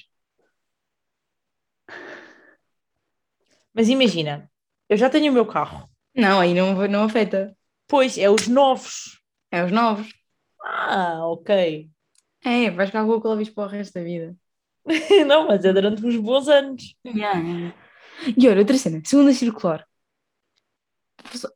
[3.73, 4.49] Mas imagina,
[4.89, 5.89] eu já tenho o meu carro.
[6.15, 7.55] Não, aí não, não afeta.
[7.87, 9.19] Pois, é os novos.
[9.51, 10.07] É os novos.
[10.65, 11.89] Ah, ok.
[12.43, 14.35] É, vais ficar com o Clóvis para o resto da vida.
[15.27, 16.95] Não, mas é durante uns bons anos.
[17.05, 17.75] Yeah, yeah.
[18.37, 19.87] E olha, outra cena, segunda circular.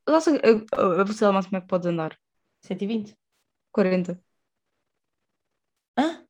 [0.08, 2.18] Nossa, a, velocidade máxima que podes andar?
[2.62, 3.16] 120.
[3.72, 4.20] 40.
[5.98, 6.26] Hã?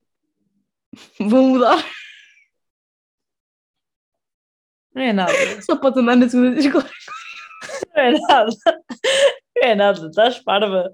[1.19, 1.83] Vou mudar.
[4.93, 5.33] Não é nada.
[5.61, 6.89] Só podes andar na segunda circular.
[7.95, 8.51] Não é nada.
[9.55, 10.07] Não é nada.
[10.07, 10.93] Estás parva.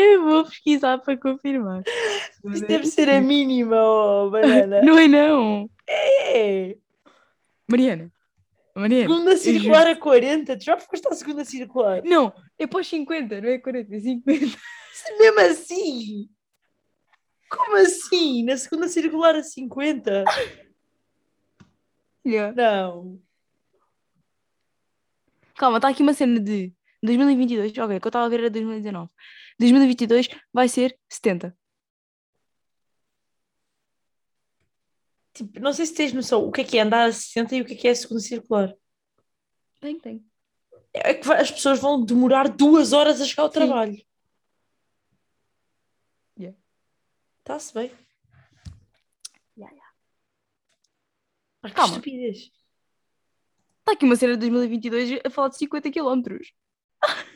[0.00, 1.82] Eu vou pesquisar para confirmar.
[2.44, 4.82] Isto deve ser a mínima, oh, banana.
[4.82, 5.70] Não é não.
[5.88, 6.76] É.
[7.68, 8.10] Mariana.
[8.74, 9.08] Mariana.
[9.08, 10.56] Segunda circular a 40.
[10.56, 12.02] Tu já foste à segunda circular?
[12.04, 14.58] Não, é para os 50, não é 40, é 50.
[15.18, 16.28] Mesmo assim.
[17.50, 18.44] Como assim?
[18.44, 20.24] Na segunda circular a 50?
[22.26, 22.54] Yeah.
[22.54, 23.20] Não.
[25.56, 26.72] Calma, está aqui uma cena de
[27.02, 27.76] 2022.
[27.76, 29.10] Ok, que eu estava a ver era 2019.
[29.60, 31.56] 2022 vai ser 70.
[35.34, 37.60] Tipo, não sei se tens noção o que é que é andar a 60 e
[37.60, 38.74] o que é que é a segunda circular.
[39.80, 40.24] Tem, tem.
[40.92, 43.54] É que as pessoas vão demorar duas horas a chegar ao Sim.
[43.54, 44.02] trabalho.
[46.38, 46.58] Yeah.
[47.40, 47.92] Está-se bem.
[49.56, 49.94] Yeah, yeah.
[51.62, 51.92] Ah, que Calma.
[51.92, 52.50] estupidez.
[53.80, 56.22] Está aqui uma cena de 2022 a falar de 50 km.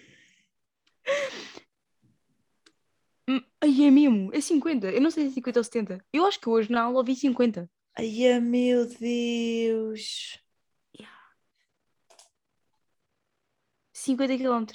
[3.65, 4.91] Ai, é mesmo, é 50.
[4.91, 6.05] Eu não sei se é 50 ou 70.
[6.13, 7.71] Eu acho que hoje na aula ouvi 50.
[7.99, 10.39] Ai, ah, meu Deus.
[13.93, 14.67] 50 km.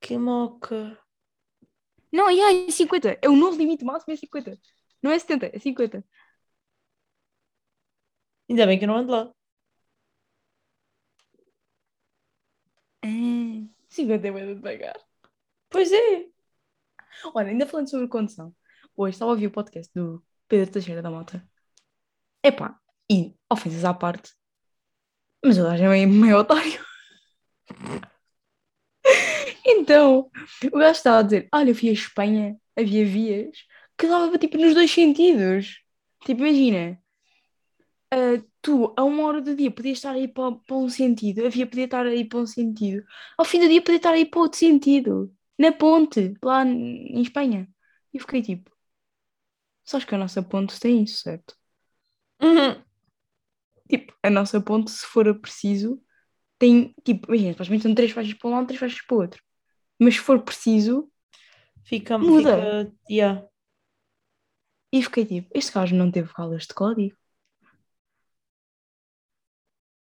[0.00, 0.98] Que moca.
[2.12, 3.18] Não, ai, é 50.
[3.22, 4.58] É o novo limite máximo, é 50.
[5.02, 6.04] Não é 70, é 50.
[8.50, 9.32] Ainda bem que eu não ando lá.
[13.02, 13.08] Ah,
[13.88, 14.98] 50 é muito devagar.
[15.70, 16.39] Pois é.
[17.34, 18.54] Olha, ainda falando sobre condução.
[18.96, 21.46] Hoje estava a ouvir o podcast do Pedro Teixeira da Mota.
[22.42, 22.78] Epá,
[23.10, 24.32] e ofensas à parte.
[25.44, 26.80] Mas o gajo é meio, meio otário.
[29.64, 30.30] Então,
[30.72, 33.64] o gajo estava a dizer: Olha, eu fui a Espanha, havia vias
[33.96, 35.82] que dava tipo nos dois sentidos.
[36.24, 37.00] Tipo, imagina,
[38.12, 41.66] ah, tu a uma hora do dia podias estar aí para, para um sentido, havia
[41.66, 43.04] podia estar aí para um sentido,
[43.38, 47.68] ao fim do dia podia estar aí para outro sentido, na ponte, lá em Espanha.
[48.12, 48.70] E eu fiquei tipo:
[49.84, 51.54] Sabes que a nossa ponte tem isso, certo?
[52.42, 52.82] Uhum.
[53.88, 56.00] Tipo, a nossa ponte, se for preciso,
[56.58, 59.42] tem, tipo, imagina, supostamente são três faixas para um lado, três faixas para o outro.
[59.98, 61.10] Mas se for preciso,
[61.84, 62.56] Fica, Muda.
[62.56, 63.48] fica, yeah.
[64.92, 67.16] e fiquei tipo, este gajo não teve aulas de código.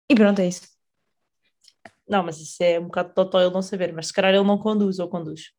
[0.10, 0.71] E pronto, é isso.
[2.12, 4.58] Não, mas isso é um bocado totó ele não saber, mas se calhar ele não
[4.58, 5.54] conduz ou conduz.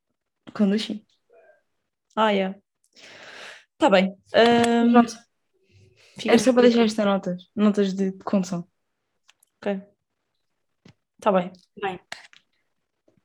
[0.53, 1.03] Conduz sim.
[2.15, 2.59] Ah, yeah.
[3.79, 4.15] Tá bem.
[4.35, 5.17] Ahm, Pronto,
[6.19, 8.69] fica era só para deixar estas notas, notas de, de condução.
[9.57, 9.81] Ok.
[11.23, 11.51] Tá bem.
[11.81, 11.99] Bem.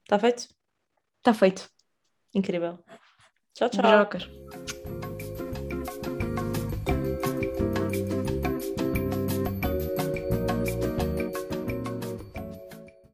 [0.07, 0.47] Tá feito?
[1.17, 1.69] Está feito.
[2.33, 2.81] Incrível.
[3.53, 3.81] Tchau, tchau.
[3.81, 4.96] Beijocas.